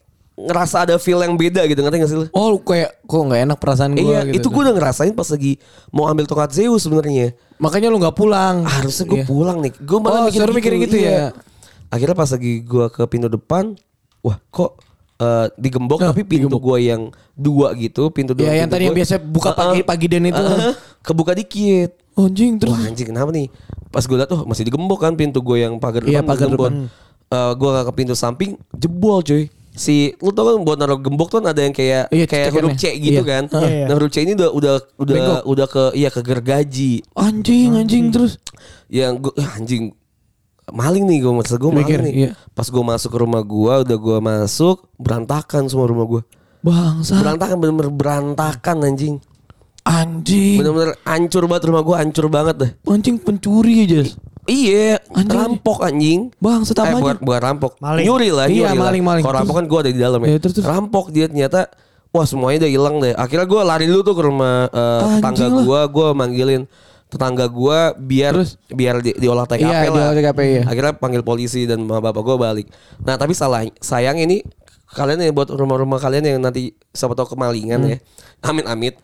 [0.43, 2.27] ngerasa ada feel yang beda gitu ngerti gak sih lu?
[2.31, 4.37] Oh kayak kok nggak enak perasaan gue iya gitu.
[4.37, 5.53] itu gue udah ngerasain pas lagi
[5.89, 8.63] mau ambil tongkat Zeus sebenarnya Makanya lu nggak pulang.
[8.63, 9.27] harusnya gue Iya.
[9.27, 11.31] pulang nih gue malah Oh, mikir suruh mikirin gitu ya.
[11.89, 13.75] akhirnya pas lagi gue ke pintu depan
[14.19, 14.83] wah kok
[15.17, 17.03] eh, digembok Ah, tapi pintu gue yang
[17.33, 19.59] dua gitu pintu dua Iya, yang tadi yang biasa buka Uh-uh.
[19.71, 20.37] pagi pagi dan itu.
[20.37, 20.75] Uh-uh.
[21.01, 22.73] kebuka dikit Anjing terus.
[22.73, 23.49] Wah anjing kenapa nih?
[23.89, 26.69] Pas gue liat tuh masih digembok kan pintu gue yang pagar Iya, depan pagar gembok.
[26.69, 26.75] depan.
[27.33, 29.49] Eh, gue ke pintu samping jebol cuy.
[29.73, 32.77] Si lu tau kan buat naruh gembok tuh kan ada yang kayak Iya, kayak huruf
[32.77, 33.41] C gitu Iya.
[33.41, 33.45] kan.
[33.49, 33.87] Iya, iya.
[33.89, 37.01] Nah huruf C ini udah udah udah udah ke iya ke gergaji.
[37.13, 38.37] Anjing anjing terus.
[38.87, 39.85] Yang gue anjing
[40.69, 42.13] maling nih gue maksud gue maling nih.
[42.13, 42.31] iya.
[42.53, 46.23] Pas gue masuk ke rumah gue udah gue masuk berantakan semua rumah gue.
[46.61, 47.19] Bangsa.
[47.19, 49.17] Berantakan bener-bener berantakan anjing.
[49.83, 50.63] Anjing.
[50.63, 52.71] Bener-bener hancur banget rumah gue hancur banget deh.
[52.87, 54.05] Anjing pencuri aja.
[54.43, 55.31] Iya, Anjing.
[55.31, 56.21] rampok anjing.
[56.37, 57.73] Bang, eh, bukan, bukan rampok.
[57.79, 58.05] Maling.
[58.05, 58.85] Nyuri lah, Iya, nyuri lah.
[58.91, 59.23] maling-maling.
[59.23, 60.27] Kalau rampok Terus- kan gue ada di dalam ya.
[60.27, 60.67] Iya, terus- terus.
[60.67, 61.61] Rampok dia ternyata
[62.11, 63.15] wah semuanya udah hilang deh.
[63.15, 65.63] Akhirnya gue lari dulu tuh ke rumah eh, Anjing tetangga lah.
[65.63, 66.63] gue, gue manggilin
[67.07, 68.35] tetangga gue biar
[68.67, 69.93] biar di, diolah TKP Iya, lah.
[69.93, 70.63] diolah TKP, iya.
[70.65, 72.67] Akhirnya panggil polisi dan bapak gue balik.
[72.99, 74.41] Nah tapi salah sayang ini
[74.93, 77.91] kalian yang buat rumah-rumah kalian yang nanti siapa tahu kemalingan Hmm.
[77.91, 77.99] ya.
[78.43, 78.95] Amit amit.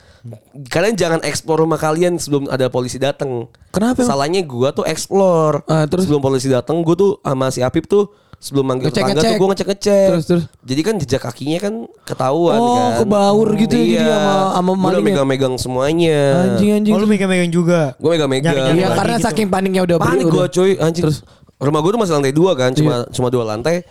[0.66, 3.46] Kalian jangan eksplor rumah kalian sebelum ada polisi datang.
[3.70, 4.02] Kenapa?
[4.02, 5.62] Salahnya gua tuh explore.
[5.64, 6.04] Ah, terus?
[6.04, 9.38] Sebelum polisi datang gua tuh sama si Apip tuh sebelum manggil Ngecek- tetangga tuh ngecek.
[9.38, 10.08] gua ngecek-ngecek.
[10.10, 10.44] Terus, terus?
[10.60, 12.90] Jadi kan jejak kakinya kan ketahuan Oh, kan.
[13.00, 13.94] kebaur gitu ya iya.
[13.96, 15.06] jadi sama- sama Gua udah malingnya.
[15.08, 16.18] megang-megang semuanya.
[16.44, 16.92] Anjing anjing.
[16.92, 18.54] Oh lu megang-megang juga Gua megang-megang.
[18.74, 19.24] Iya karena gitu.
[19.24, 21.04] saking paniknya udah Panik gua cuy anjing.
[21.04, 21.22] Terus?
[21.56, 23.82] rumah gua tuh masih lantai dua kan, cuma cuma dua lantai.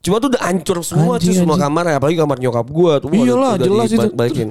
[0.00, 1.66] Cuma tuh udah hancur semua Anjing, cuy semua anjing.
[1.66, 3.08] kamar ya, apalagi kamar nyokap gua tuh.
[3.08, 4.02] Iyalah, udah jelas itu.
[4.06, 4.48] dibalikin.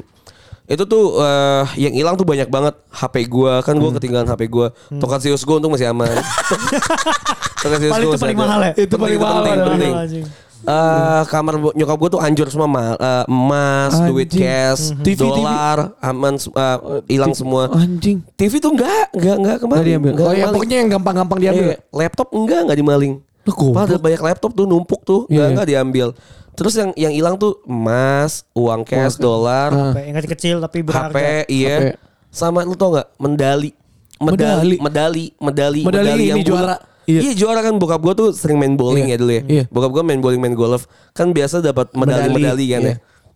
[0.66, 3.82] Itu tuh eh, yang hilang tuh banyak banget HP gua kan Hmm.
[3.82, 4.68] gua ketinggalan HP gua.
[4.90, 6.10] Tongkat Zeus gua untung masih aman.
[7.62, 8.72] Tongkat Zeus Paling gua itu paling mahal ya?
[8.76, 9.92] Itu paling mahal, penting, penting.
[9.92, 10.26] mahal, anjing.
[10.66, 14.42] Eh, kamar nyokap gua tuh hancur semua mal, eh, emas, duit Anjing.
[14.42, 16.78] cash, TV, dolar, aman eh,
[17.08, 17.70] hilang semua.
[17.70, 18.26] Anjing.
[18.34, 19.78] TV tuh enggak, enggak enggak kemarin.
[19.78, 20.12] Nggak diambil.
[20.12, 21.66] Enggak Oh ya pokoknya yang gampang-gampang diambil.
[21.68, 23.14] Iya, laptop enggak enggak dimaling.
[23.54, 25.52] Padahal ada banyak laptop tuh numpuk tuh, enggak iya.
[25.54, 26.08] enggak diambil.
[26.56, 29.92] Terus yang yang hilang tuh emas, uang cash, dolar, Ah.
[29.94, 31.78] Kayak yang kecil tapi berharga HP, iya.
[31.78, 31.86] HP.
[32.32, 33.08] Sama lu tau nggak?
[33.20, 33.70] Medali.
[34.16, 34.76] Medali?
[34.80, 36.80] Medali, medali, medali, Medali yang juara.
[37.06, 37.22] Iya.
[37.22, 37.34] Iya.
[37.38, 39.14] juara kan bokap gue tuh sering main bowling Iya.
[39.14, 39.44] ya dulu ya.
[39.46, 39.64] Iya.
[39.70, 42.90] Bokap gue main bowling main golf kan biasa dapat medali-medali kan Iya.
[42.90, 42.96] ya.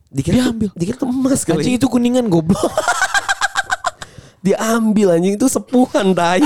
[0.09, 0.69] Dikira Dia ambil.
[0.73, 1.61] Dikira tuh emas kali.
[1.61, 2.57] Anjing itu kuningan goblok.
[4.39, 6.39] Diambil anjing itu sepuhan tai.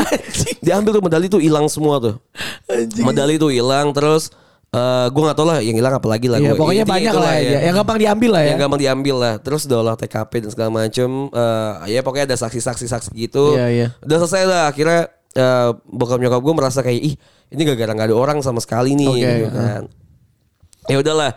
[0.65, 2.15] Diambil tuh medali tuh hilang semua tuh.
[2.65, 3.05] Anjing.
[3.05, 4.33] Medali tuh hilang terus
[4.73, 6.41] eh gue gak tau lah yang hilang apa lagi lah.
[6.41, 6.65] Iya, gua.
[6.65, 7.59] pokoknya Intinya banyak lah ya.
[7.69, 8.49] Yang gampang diambil lah ya.
[8.49, 9.33] Yang gampang diambil lah.
[9.37, 11.09] Terus udah olah TKP dan segala macem.
[11.29, 13.53] eh, ya pokoknya ada saksi-saksi-saksi gitu.
[13.53, 13.87] Iya, iya.
[14.01, 14.63] Udah selesai lah.
[14.73, 17.15] Akhirnya eh, bokap nyokap gue merasa kayak ih
[17.53, 19.13] ini gara-gara nggak ada orang sama sekali nih.
[19.13, 19.83] Oke, gitu kan.
[20.89, 21.31] Ya udahlah.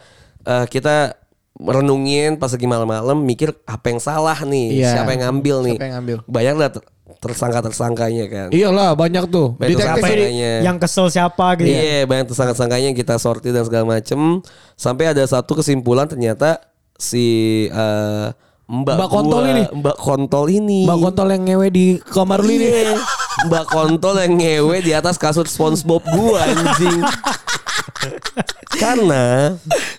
[0.46, 1.25] eh, kita
[1.56, 4.80] merenungin pas lagi malam-malam mikir apa yang salah nih.
[4.80, 4.88] Iya.
[4.92, 5.76] Siapa yang ngambil nih.
[5.76, 6.16] Siapa yang ngambil.
[6.28, 6.86] Banyak lah ter-
[7.16, 8.48] tersangka-tersangkanya kan.
[8.52, 9.56] Iyalah banyak tuh.
[9.56, 10.28] Banyak Detektif.
[10.60, 11.68] Yang kesel siapa gitu.
[11.70, 11.80] ya.
[11.80, 14.44] Iya, banyak tersangka-tersangkanya yang kita sortir dan segala macem.
[14.76, 16.60] Sampai ada satu kesimpulan ternyata
[16.96, 17.24] si
[17.68, 18.28] eh,
[18.66, 19.62] Mbak, Mbak Kontol gua- ini.
[19.70, 20.80] Mbak Kontol ini.
[20.84, 22.66] Mbak kontol yang ngewe di kamar lu ini.
[22.66, 22.98] Iya.
[23.46, 27.00] Mbak Kontol yang ngewe di atas kasur SpongeBob gua anjing.
[28.76, 29.54] Karena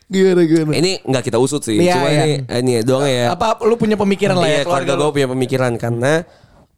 [0.08, 0.74] Gimana gimana?
[0.76, 2.24] ini nggak kita usut sih, Iya, cuma iya.
[2.24, 3.34] ini ini doang ya.
[3.34, 5.00] Apa lu punya pemikiran lah ya Iya, keluarga lu?
[5.04, 6.24] gue punya pemikiran karena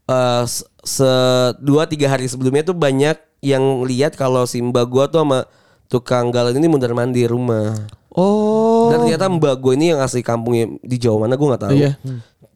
[0.05, 0.43] eh,
[0.82, 1.12] se
[1.60, 5.39] dua tiga hari sebelumnya tuh banyak yang lihat kalau si mbak gue tuh sama
[5.88, 7.76] tukang galon ini mundar mandir rumah.
[8.10, 8.89] Oh.
[8.89, 11.78] Dan ternyata mbak gue ini yang asli kampungnya di Jawa mana gue nggak tahu.
[11.78, 11.91] Iya.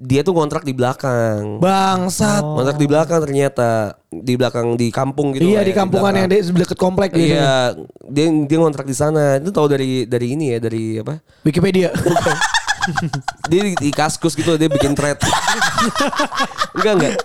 [0.04, 1.64] Dia tuh kontrak di belakang.
[1.64, 2.44] Bangsat.
[2.44, 5.48] Kontrak di belakang ternyata di belakang di kampung gitu.
[5.48, 6.52] iya lah di ya, kampungan yang belakang.
[6.52, 7.40] de- deket komplek gitu.
[7.40, 7.80] Iya,
[8.12, 9.40] dia dia ngontrak di sana.
[9.40, 11.24] Itu tahu dari dari ini ya, dari apa?
[11.48, 11.96] Wikipedia.
[13.48, 15.16] Dia di, di kaskus gitu, dia bikin thread.
[16.76, 17.16] enggak enggak.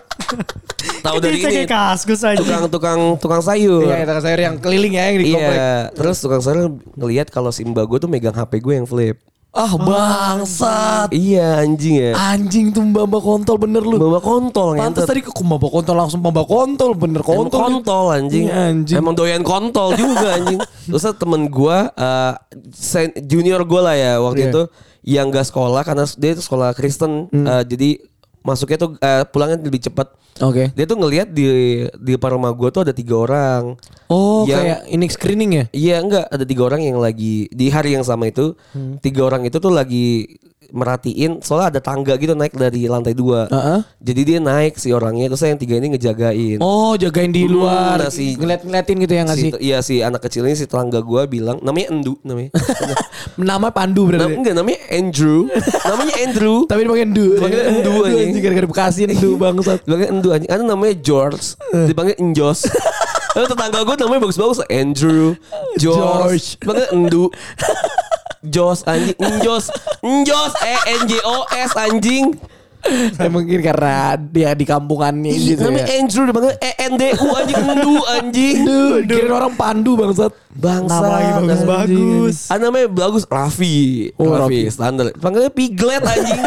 [1.02, 1.66] Tahu dari ini.
[1.66, 2.38] kaskus aja.
[2.38, 3.90] Tukang tukang tukang sayur.
[3.90, 5.58] Iya, tukang sayur yang keliling ya yang di komplek.
[5.58, 9.18] Iya, terus tukang sayur ngelihat kalau si mbak gue tuh megang HP gue yang flip.
[9.58, 11.08] Ah, bangsat.
[11.10, 12.12] Iya anjing ya.
[12.14, 13.98] Anjing tuh mbak mbak kontol bener lu.
[13.98, 17.60] Bawa kontol Pantes tadi kok mbak kontol langsung mbak kontol bener Emang kontol.
[17.60, 18.46] kontol anjing.
[18.46, 18.96] Iya, anjing.
[18.96, 20.62] Emang doyan kontol juga anjing.
[20.86, 21.78] Terus temen gue,
[22.72, 24.50] sen- junior gue lah ya waktu Iya.
[24.50, 24.62] itu
[25.02, 27.26] yang gak sekolah karena dia itu sekolah Kristen.
[27.28, 27.42] Hmm.
[27.44, 27.90] eh, jadi
[28.48, 30.08] masuknya tuh eh, pulangnya lebih cepat.
[30.40, 30.70] Oke.
[30.72, 31.44] Dia tuh ngelihat di
[31.92, 33.76] di depan rumah gue tuh ada tiga orang.
[34.06, 35.64] Oh, Yang- kayak ini screening ya?
[35.70, 38.96] Iya enggak ada tiga orang yang lagi di hari yang sama itu Hmm.
[38.98, 40.38] tiga orang itu tuh lagi
[40.70, 43.46] merhatiin soalnya ada tangga gitu naik dari lantai dua.
[43.46, 43.80] Heeh.
[43.98, 46.58] Jadi dia naik si orangnya terus yang tiga ini ngejagain.
[46.58, 47.96] Oh, jagain di Hmm, luar.
[47.98, 49.50] nah si- ngeliat-ngeliatin gitu ya nggak si, sih?
[49.60, 52.52] iya si anak kecil ini si tetangga gua bilang namanya Endu namanya.
[53.38, 54.34] Nama Pandu Nam, berarti.
[54.34, 55.38] enggak namanya Andrew.
[55.82, 56.56] namanya Andrew.
[56.70, 57.26] Tapi dipanggil Endu.
[57.34, 59.78] Dipanggil Endu, anjing gara-gara Bekasi Endu bangsat.
[59.82, 60.50] Dipanggil Endu anjing.
[60.50, 61.56] Ada namanya George.
[61.86, 62.68] Dipanggil Enjos.
[63.30, 65.36] Lalu tetangga gue namanya bagus-bagus Andrew,
[65.76, 66.90] George, George.
[66.90, 67.30] Endu.
[68.44, 69.66] Jos anjing, Enjos,
[69.98, 72.38] Enjos, E N J O S anjing.
[73.18, 75.98] Ya, mungkin karena dia di kampungannya gitu namanya ya.
[75.98, 78.56] Andrew dipanggil E N D U anjing, Endu anjing.
[78.62, 80.32] Duh, kira orang Pandu bangsat.
[80.54, 81.02] Bangsa.
[81.02, 82.36] Nama lagi bagus-bagus.
[82.50, 84.10] Ah namanya bagus Raffi.
[84.14, 84.74] Oh, Raffi Raffi.
[84.74, 85.10] standar.
[85.18, 86.40] Panggilnya Piglet anjing.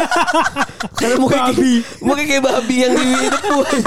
[0.98, 1.56] Karena muka kayak
[2.00, 3.80] muka kayak babi yang di depan.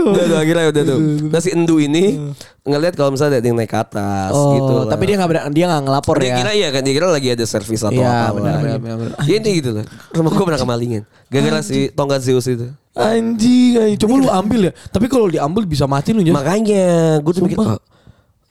[0.00, 0.98] Udah tuh akhirnya udah tuh.
[1.26, 2.18] Nah si Endu ini
[2.62, 4.72] ngeliat kalau misalnya ada yang naik ke atas Oh, gitu.
[4.78, 4.86] lah.
[4.88, 6.36] tapi dia nggak dia nggak ngelapor dia ya.
[6.38, 8.78] kira ya kan dia kira lagi ada servis atau Iya, apa benar, lah.
[8.78, 9.16] benar, benar.
[9.24, 9.84] Ya ini gitu loh.
[10.10, 11.02] Rumah gue pernah kemalingan.
[11.26, 12.70] Gara-gara si tongkat Zeus itu.
[12.92, 13.98] Anjing, anjing.
[13.98, 14.72] Coba lu ambil ya.
[14.88, 16.30] Tapi kalau diambil bisa mati lu ya.
[16.30, 16.84] Makanya
[17.18, 17.82] gue tuh mikir kok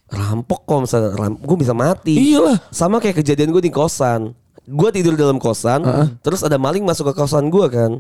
[0.10, 2.18] rampok kok misalnya ram, gue bisa mati.
[2.18, 2.58] Iyalah.
[2.70, 4.34] Sama kayak kejadian gue di kosan.
[4.66, 5.82] Gue tidur dalam kosan,
[6.22, 7.92] terus ada maling masuk ke kosan gue kan.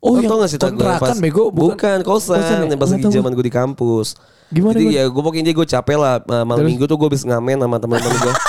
[0.00, 1.52] Oh, Lo tau gak gue kontrakan, pas- bego?
[1.52, 2.76] Bukan- Bukan, kosan, kosan ya?
[2.76, 4.16] pas lagi zaman gue di kampus.
[4.48, 4.98] Gimana, Jadi gimana?
[4.98, 6.68] ya gue pokoknya gue capek lah malam Terus?
[6.72, 8.34] minggu tuh gue bisa ngamen sama teman-teman gue.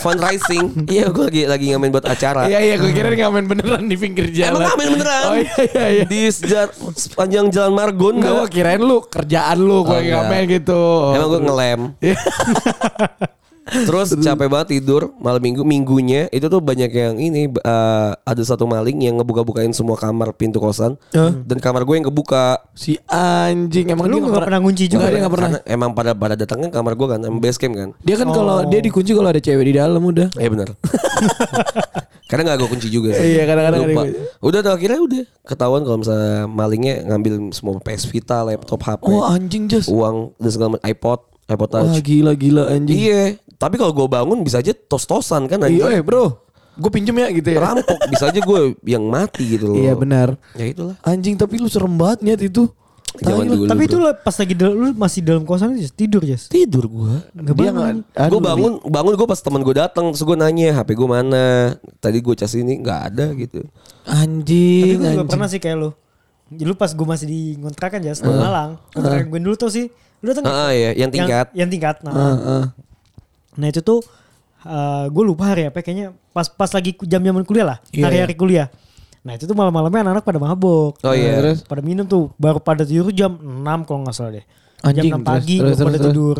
[0.00, 0.66] Fundraising.
[0.86, 2.44] Iya gue lagi lagi ngamen buat acara.
[2.46, 4.60] Iya iya, gue kira ngamen beneran di pinggir jalan.
[4.60, 5.22] Emang ngamen beneran?
[5.24, 6.04] Oh iya iya iya.
[6.04, 10.82] Di sejar- sepanjang jalan Margon Enggak, gue kirain lu kerjaan lu gue Oh, ngamen gitu.
[11.10, 11.80] Emang gue ngelem.
[13.70, 18.64] Terus capek banget tidur malam minggu minggunya itu tuh banyak yang ini eh, ada satu
[18.64, 22.58] maling yang ngebuka-bukain semua kamar pintu kosan dan kamar gue yang kebuka.
[22.72, 25.20] Si anjing emang Lu dia nggak pernah ngunci juga Enggak, dia ya?
[25.20, 25.48] nggak pernah.
[25.50, 27.88] Karena emang pada pada datangnya kamar gue kan, emang base camp kan.
[28.00, 30.28] Dia kan kalau dia dikunci kalau ada cewek di dalam udah.
[30.34, 30.68] Iya benar.
[32.30, 33.34] Karena gak gue kunci juga sih.
[33.34, 34.02] Iya, kadang-kadang Lupa.
[34.06, 39.02] yang- Udah tuh akhirnya udah ketahuan kalau misalnya malingnya ngambil semua PS Vita, laptop, HP,
[39.04, 39.90] Oh anjing jas.
[39.90, 41.98] uang dan segala macam iPod, iPod Wah Touch.
[42.00, 42.94] gila gila anjing.
[42.96, 43.22] Iya,
[43.60, 45.84] tapi kalau gue bangun bisa aja tos-tosan kan anjing.
[45.84, 46.48] Iya, eh bro.
[46.80, 47.60] Gue pinjem ya gitu ya.
[47.60, 49.76] Rampok bisa aja gue yang mati gitu loh.
[49.76, 50.40] Iya benar.
[50.56, 50.96] Ya itulah.
[51.04, 52.72] Anjing tapi lu serem banget niat itu.
[53.20, 53.42] Lu.
[53.44, 53.66] dulu.
[53.66, 56.46] Tapi itu lah pas lagi dal- lu masih dalam kosan aja tidur Jas.
[56.46, 57.14] tidur gue.
[57.36, 58.16] Dia nggak.
[58.16, 61.76] Gue aduh, bangun bangun gue pas teman gue datang terus gue nanya HP gue mana.
[62.00, 63.60] Tadi gue cas ini nggak ada gitu.
[64.06, 64.80] Anjing.
[64.80, 65.28] Tapi gue juga anjing.
[65.28, 65.90] pernah sih kayak lu.
[66.48, 68.78] Dulu pas gue masih di kontrakan jas, di Malang.
[68.90, 69.86] Kontrakan gue dulu tuh sih.
[70.18, 71.50] Lu datang Ah, iya, yang tingkat.
[71.50, 71.96] Yang, yang tingkat.
[72.02, 72.62] Nah, Heeh.
[73.60, 74.00] Nah itu tuh
[75.12, 78.68] gue lupa hari apa kayaknya pas pas lagi jam-jaman kuliah lah, Iya, hari-hari kuliah.
[79.20, 80.96] Nah itu tuh malam-malamnya anak-anak pada mabok.
[81.04, 81.36] Oh iya.
[81.44, 81.60] Terus?
[81.68, 84.44] Pada minum tuh, baru pada tidur jam 6 kalau nggak salah deh.
[84.80, 86.08] Anjing, jam 6 terus, pagi terus, baru pada terus, terus.
[86.16, 86.36] tidur.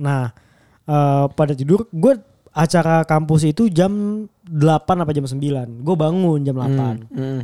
[0.00, 0.22] Nah,
[0.88, 2.12] eh, pada tidur gue
[2.56, 3.92] acara kampus itu jam
[4.48, 5.84] 8 apa jam 9.
[5.84, 7.04] Gue bangun jam 8.
[7.12, 7.42] Hmm.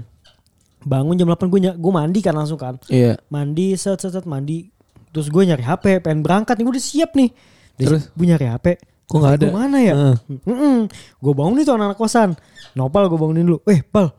[0.88, 2.80] Bangun jam 8 gue gue mandi kan langsung kan.
[2.88, 3.20] Iya.
[3.28, 4.72] Mandi set set set mandi.
[5.12, 7.28] Terus gue nyari HP, pengen berangkat nih gue udah siap nih.
[7.76, 8.08] Terus?
[8.10, 8.66] gue nyari HP.
[9.06, 9.46] Kok nggak ada?
[9.52, 9.94] mana ya?
[10.26, 10.78] Heeh.
[11.20, 12.34] Gue bangun itu anak-anak kosan.
[12.74, 13.58] Nopal gue bangunin dulu.
[13.64, 14.10] Eh, Pal.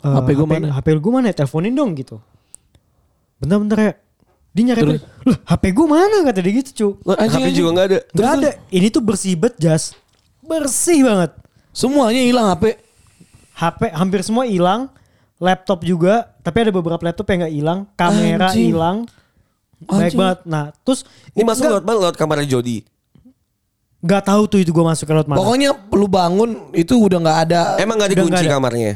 [0.00, 0.66] eh, HP gua mana?
[0.72, 1.26] HP gue mana?
[1.28, 1.34] ya?
[1.36, 2.16] Teleponin dong gitu.
[3.36, 3.92] Bentar-bentar ya.
[4.52, 5.00] Dia nyari Terus?
[5.00, 5.26] HP.
[5.26, 6.16] Loh, HP gue mana?
[6.22, 6.88] Kata dia gitu, cu.
[7.02, 7.56] Loh, anjing, HP anjing.
[7.56, 7.98] juga nggak ada.
[8.08, 8.50] Gak ada.
[8.68, 9.84] Ini tuh bersih banget, Jas.
[10.40, 11.30] Bersih banget.
[11.72, 12.64] Semuanya hilang HP.
[13.52, 14.88] HP hampir semua hilang.
[15.36, 16.30] Laptop juga.
[16.40, 17.78] Tapi ada beberapa laptop yang gak hilang.
[17.94, 18.96] Kamera hilang.
[19.82, 20.38] Baik banget.
[20.46, 21.02] Nah, terus
[21.34, 21.98] Ini masuk nggak- lewat mana?
[22.06, 22.86] Lewat kamarnya Jody.
[24.02, 25.38] Gak tahu tuh itu gue masuk ke laut mana.
[25.38, 27.60] Pokoknya lu bangun itu udah nggak ada.
[27.78, 28.52] Emang nggak Udah dikunci ada.
[28.52, 28.92] kamarnya?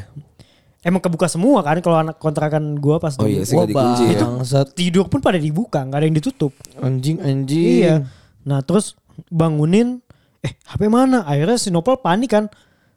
[0.83, 3.29] Emang kebuka semua kan kalau anak kontrakan gue pas Oh dulu.
[3.29, 4.19] iya sih nggak dikunci ya.
[4.21, 4.67] bangsat.
[4.71, 6.51] Tidur pun pada dibuka, nggak ada yang ditutup.
[6.77, 7.81] Anjing anjing.
[7.81, 7.95] Iya.
[8.43, 8.95] Nah terus
[9.27, 10.03] bangunin,
[10.39, 11.23] eh HP mana?
[11.23, 12.51] Akhirnya si Nopal panik kan.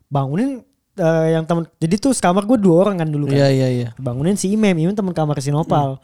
[0.07, 3.39] Bangunin eh, yang temen, jadi tuh sekamar gue dua orang kan dulu kan.
[3.39, 3.89] Iya iya iya.
[3.97, 6.03] Bangunin si Imem, Imem teman kamar si Nopal.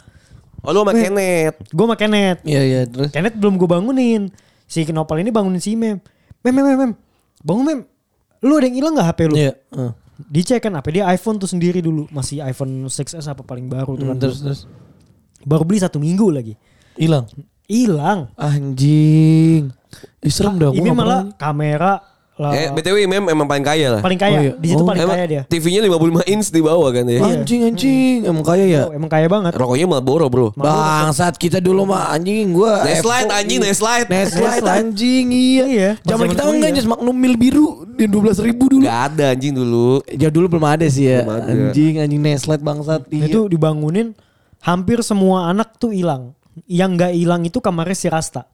[0.60, 1.58] Oh lu sama Kenneth.
[1.68, 2.40] Gue sama Kenneth.
[2.42, 3.10] Iya iya terus.
[3.10, 4.30] Kenneth belum gue bangunin.
[4.66, 6.02] Si Nopal ini bangunin si Imem.
[6.42, 6.92] Mem, mem, mem, mem.
[7.42, 7.80] Bangun mem.
[8.42, 9.34] Lu ada yang hilang gak HP lu?
[9.38, 9.54] Iya.
[9.72, 9.92] heeh.
[10.16, 12.08] Dicek kan HP dia iPhone tuh sendiri dulu.
[12.08, 14.16] Masih iPhone 6s apa paling baru tuh kan.
[14.16, 14.60] Hmm, Terus terus.
[15.46, 16.54] Baru beli satu minggu lagi.
[16.96, 17.28] Hilang.
[17.68, 18.32] Hilang.
[18.34, 19.70] Anjing.
[20.22, 22.02] Ih, serem gua Ini malah kamera
[22.36, 22.52] lah.
[22.52, 24.00] Eh BTW Mem emang paling kaya lah.
[24.00, 24.36] paling kaya.
[24.36, 24.52] Oh, iya.
[24.54, 24.84] Di situ Oh.
[24.84, 25.42] paling Emang kaya dia.
[25.44, 27.18] TV-nya 55 inch di bawah kan ya.
[27.22, 28.18] Anjing anjing.
[28.22, 28.82] Emang kaya ya.
[28.84, 29.52] Oh, emang kaya banget.
[29.52, 30.46] Rokoknya Marlboro bro.
[30.52, 32.84] Bangsat kita dulu mah anjing gua.
[32.84, 33.36] Neslight Evo.
[33.36, 34.06] anjing Neslight.
[34.06, 34.68] Neslight Neslight.
[34.68, 35.64] anjing iya.
[35.66, 36.70] Iya, Zaman kita enggak kuliah.
[36.76, 38.84] nyes Magnum Mil biru di 12 ribu dulu.
[38.84, 39.88] Gak ada anjing dulu.
[40.08, 41.24] Ya dulu belum ada sih ya.
[41.24, 41.50] Belum ada.
[41.72, 43.08] Anjing anjing Neslight bangsat.
[43.08, 43.26] Iya.
[43.26, 44.12] Itu dibangunin
[44.60, 46.36] hampir semua anak tuh hilang.
[46.64, 48.44] Yang nggak hilang itu kamarnya si Rasta.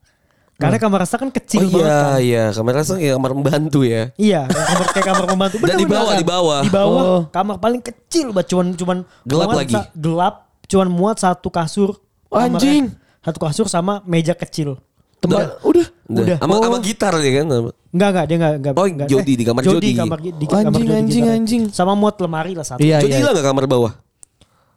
[0.62, 2.16] Karena kamar Rasta kan Oh kecil banget iya kan.
[2.18, 4.02] iya kamar rasa kayak kamar membantu ya.
[4.14, 5.56] Iya, yang kamar kayak kamar pembantu.
[5.68, 6.60] Dan di bawah, di bawah.
[6.62, 7.20] Di bawah, Oh.
[7.28, 9.74] kamar paling kecil banget cuman cuman Gelap muat lagi.
[9.94, 10.34] gelap,
[10.64, 11.98] cuman muat satu kasur.
[12.26, 12.54] Kamarnya.
[12.54, 12.84] Anjing.
[13.20, 14.78] Satu kasur sama meja kecil.
[15.18, 15.86] Tempat udah.
[16.08, 16.36] Udah.
[16.36, 16.82] Sama sama Oh.
[16.82, 17.46] gitar dia kan.
[17.92, 18.72] Enggak enggak dia enggak enggak.
[18.74, 19.06] Oh, enggak.
[19.06, 19.90] Jody, di kamar Jody.
[19.94, 21.36] kamar di Anjing, kamar Jody anjing, gitar.
[21.36, 21.62] anjing.
[21.70, 22.80] Sama muat lemari lah satu.
[22.80, 23.18] Iya Jody iya.
[23.20, 23.92] hilang gak kamar bawah?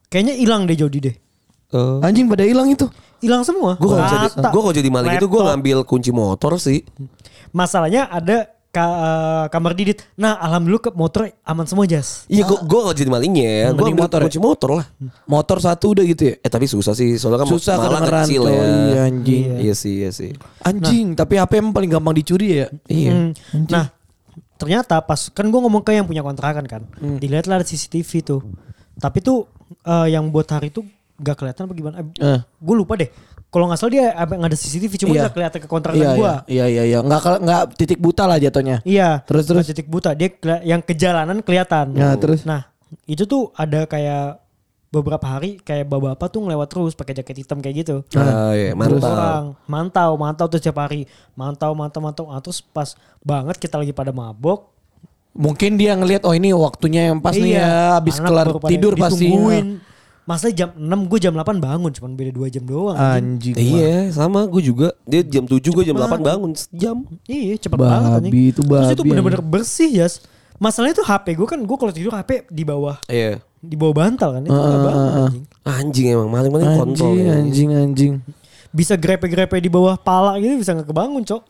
[0.05, 1.15] Kayaknya hilang deh Jody deh.
[1.73, 1.97] Oh.
[1.99, 2.85] Anjing pada hilang itu.
[3.17, 3.75] Hilang semua.
[3.75, 5.49] Gue kalau jadi gue kalau jadi maling itu gue Laptop.
[5.51, 6.83] ngambil kunci motor sih.
[7.49, 8.37] Masalahnya ada
[8.67, 10.03] ka- eh, kamar Didit.
[10.13, 12.27] Nah, alhamdulillah ke motor aman semua jas.
[12.27, 13.67] Iya gue gue kalau jadi malingnya ya.
[13.67, 14.25] Gue Mending ambil motor ya?
[14.25, 14.85] kunci motor lah.
[15.25, 16.33] Motor satu udah gitu ya.
[16.37, 18.51] Eh tapi susah sih soalnya kan Susah Malang kedengeran kecil tuh.
[18.51, 18.59] ya.
[18.59, 19.43] Iya anjing.
[19.57, 20.31] Iya sih iya sih.
[20.59, 22.67] Anjing, tapi HP emang paling gampang dicuri ya.
[22.85, 23.11] Iya.
[23.13, 23.29] Hmm.
[23.65, 23.85] Nah,
[24.55, 27.15] ternyata pas kan gue ngomong ke yang punya kontrakan kan, Hmm.
[27.15, 28.41] dilihat lah ada CCTV tuh.
[28.95, 29.47] Tapi tuh
[29.81, 30.83] eh, yang buat hari itu
[31.17, 31.95] gak kelihatan apa gimana?
[32.01, 32.39] Eh.
[32.57, 33.07] Gue lupa deh.
[33.45, 35.21] Kalau nggak salah dia apa nggak ada CCTV, cuma Iya.
[35.21, 36.23] nggak kelihatan ke kontrakan Iya, gue.
[36.27, 36.99] iya, iya, iya, iya.
[36.99, 38.83] Nggak, nggak titik buta lah jatuhnya.
[38.83, 39.23] Iya.
[39.23, 39.55] Terus, terus?
[39.55, 40.11] nggak titik buta.
[40.11, 40.27] Dia
[40.61, 41.95] yang ke jalanan kelihatan.
[41.95, 42.43] Ya, terus?
[42.43, 42.67] Nah
[43.03, 44.43] itu tuh ada kayak
[44.87, 47.95] beberapa hari kayak bapak-bapak tuh ngelewat terus pakai jaket hitam kayak gitu.
[48.13, 49.11] Ah iya Terus mantap.
[49.13, 51.03] orang mantau, mantau tuh setiap hari,
[51.33, 52.25] mantau, mantau, mantau.
[52.27, 54.71] Ah, terus pas banget kita lagi pada mabok,
[55.31, 58.23] Mungkin dia ngelihat oh ini waktunya yang pas nih ya habis Iya.
[58.23, 59.27] kelar tidur pasti.
[59.27, 59.67] ditungguin.
[60.25, 62.97] Masa jam 6 gue jam 8 bangun, cuman beda 2 jam doang.
[62.97, 63.53] anjing.
[63.53, 63.77] Anjing.
[63.77, 64.97] Iya sama gue juga.
[65.05, 67.05] Dia jam 7 gue jam 8 bangun sejam.
[67.29, 68.33] Iya, cepet Babi banget anjing.
[68.33, 70.07] itu Terus itu babi, bener-bener bersih ya.
[70.57, 73.37] Masalahnya tuh HP gue kan gue kalau tidur HP di bawah Iya.
[73.61, 75.43] di bawah bantal kan itu banget anjing.
[75.61, 77.13] Anjing emang maling-maling kontrol.
[77.13, 77.33] Anjing, ya.
[77.37, 78.13] anjing, anjing.
[78.73, 81.41] Bisa grepe-grepe di bawah pala gitu bisa nggak kebangun, Cok.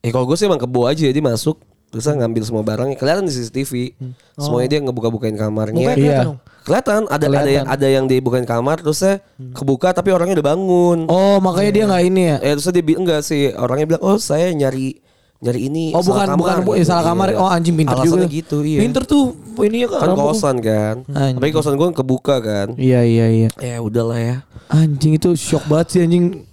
[0.00, 1.60] Eh kalau gue sih emang kebo aja dia masuk
[1.94, 3.94] terus ngambil semua barangnya kelihatan di CCTV.
[4.34, 5.78] Semuanya dia ngebuka-bukain kamarnya.
[5.78, 5.94] Mukanya Iya.
[5.94, 6.38] kelihatan dong.
[6.64, 9.22] Kelihatan ada ada yang ada yang dibukain kamar terus saya
[9.54, 10.98] kebuka tapi orangnya udah bangun.
[11.06, 12.36] Oh, makanya dia nggak ini ya.
[12.42, 14.98] Eh terus dia bilang enggak sih orangnya bilang oh saya nyari
[15.38, 16.88] nyari ini Oh bukan salah bukan kamar," bu, eh, gitu.
[16.88, 17.26] salah kamar.
[17.30, 17.36] Iya.
[17.36, 18.26] Oh anjing pinter Alasannya juga.
[18.32, 18.80] gitu iya.
[18.80, 19.24] Pinter tuh
[19.60, 20.96] ini ya kan kosan kan.
[21.06, 21.36] Anjing.
[21.36, 22.68] Tapi kosan gue kebuka kan.
[22.74, 23.48] Iya iya iya.
[23.60, 24.36] Ya udahlah ya.
[24.66, 26.48] Anjing itu shock banget sih anjing.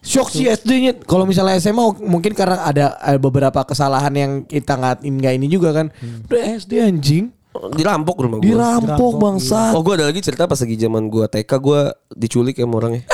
[0.00, 0.96] Shock sih SD-nya.
[1.04, 5.76] Kalau misalnya SMA mungkin karena ada, ada beberapa kesalahan yang kita nggak nggak ini juga
[5.76, 5.92] kan.
[6.24, 7.28] Udah SD anjing.
[7.74, 8.48] Dirampok rumah gue.
[8.48, 9.74] Dirampok bangsa.
[9.74, 11.80] Oh gue ada lagi cerita pas lagi zaman gue TK gue
[12.14, 13.02] diculik sama orangnya.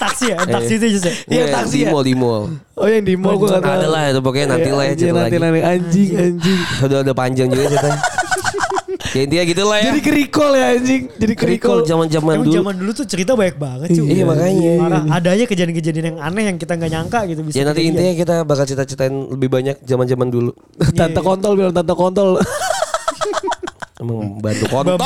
[0.00, 1.12] Taksi ya, taksi itu aja.
[1.12, 1.92] Iya, Iya, taksi di ya?
[1.92, 2.48] mall di mall.
[2.72, 3.76] Oh yang di mall gue nggak tahu.
[3.76, 5.44] Ada lah itu pokoknya nanti lah ya cerita nanti lagi.
[5.44, 6.60] nanti anjing anjing.
[6.80, 8.00] Udah udah panjang juga ceritanya.
[9.10, 9.90] Ya intinya gitu lah ya.
[9.90, 11.02] Jadi kerikol ya anjing.
[11.18, 11.82] Jadi kerikol.
[11.82, 12.56] Zaman-zaman Emang dulu.
[12.62, 14.06] zaman dulu tuh cerita banyak banget cuy.
[14.06, 14.72] Iya, makanya.
[14.78, 15.02] Parah.
[15.18, 17.54] Ada aja kejadian-kejadian yang aneh yang kita nggak nyangka gitu bisa.
[17.58, 17.98] Ya nanti kejadian.
[17.98, 20.50] intinya kita bakal cita-citain lebih banyak zaman-zaman dulu.
[20.94, 22.38] Tante kontol bilang tante kontol.
[24.00, 24.96] Emang bantu kontol.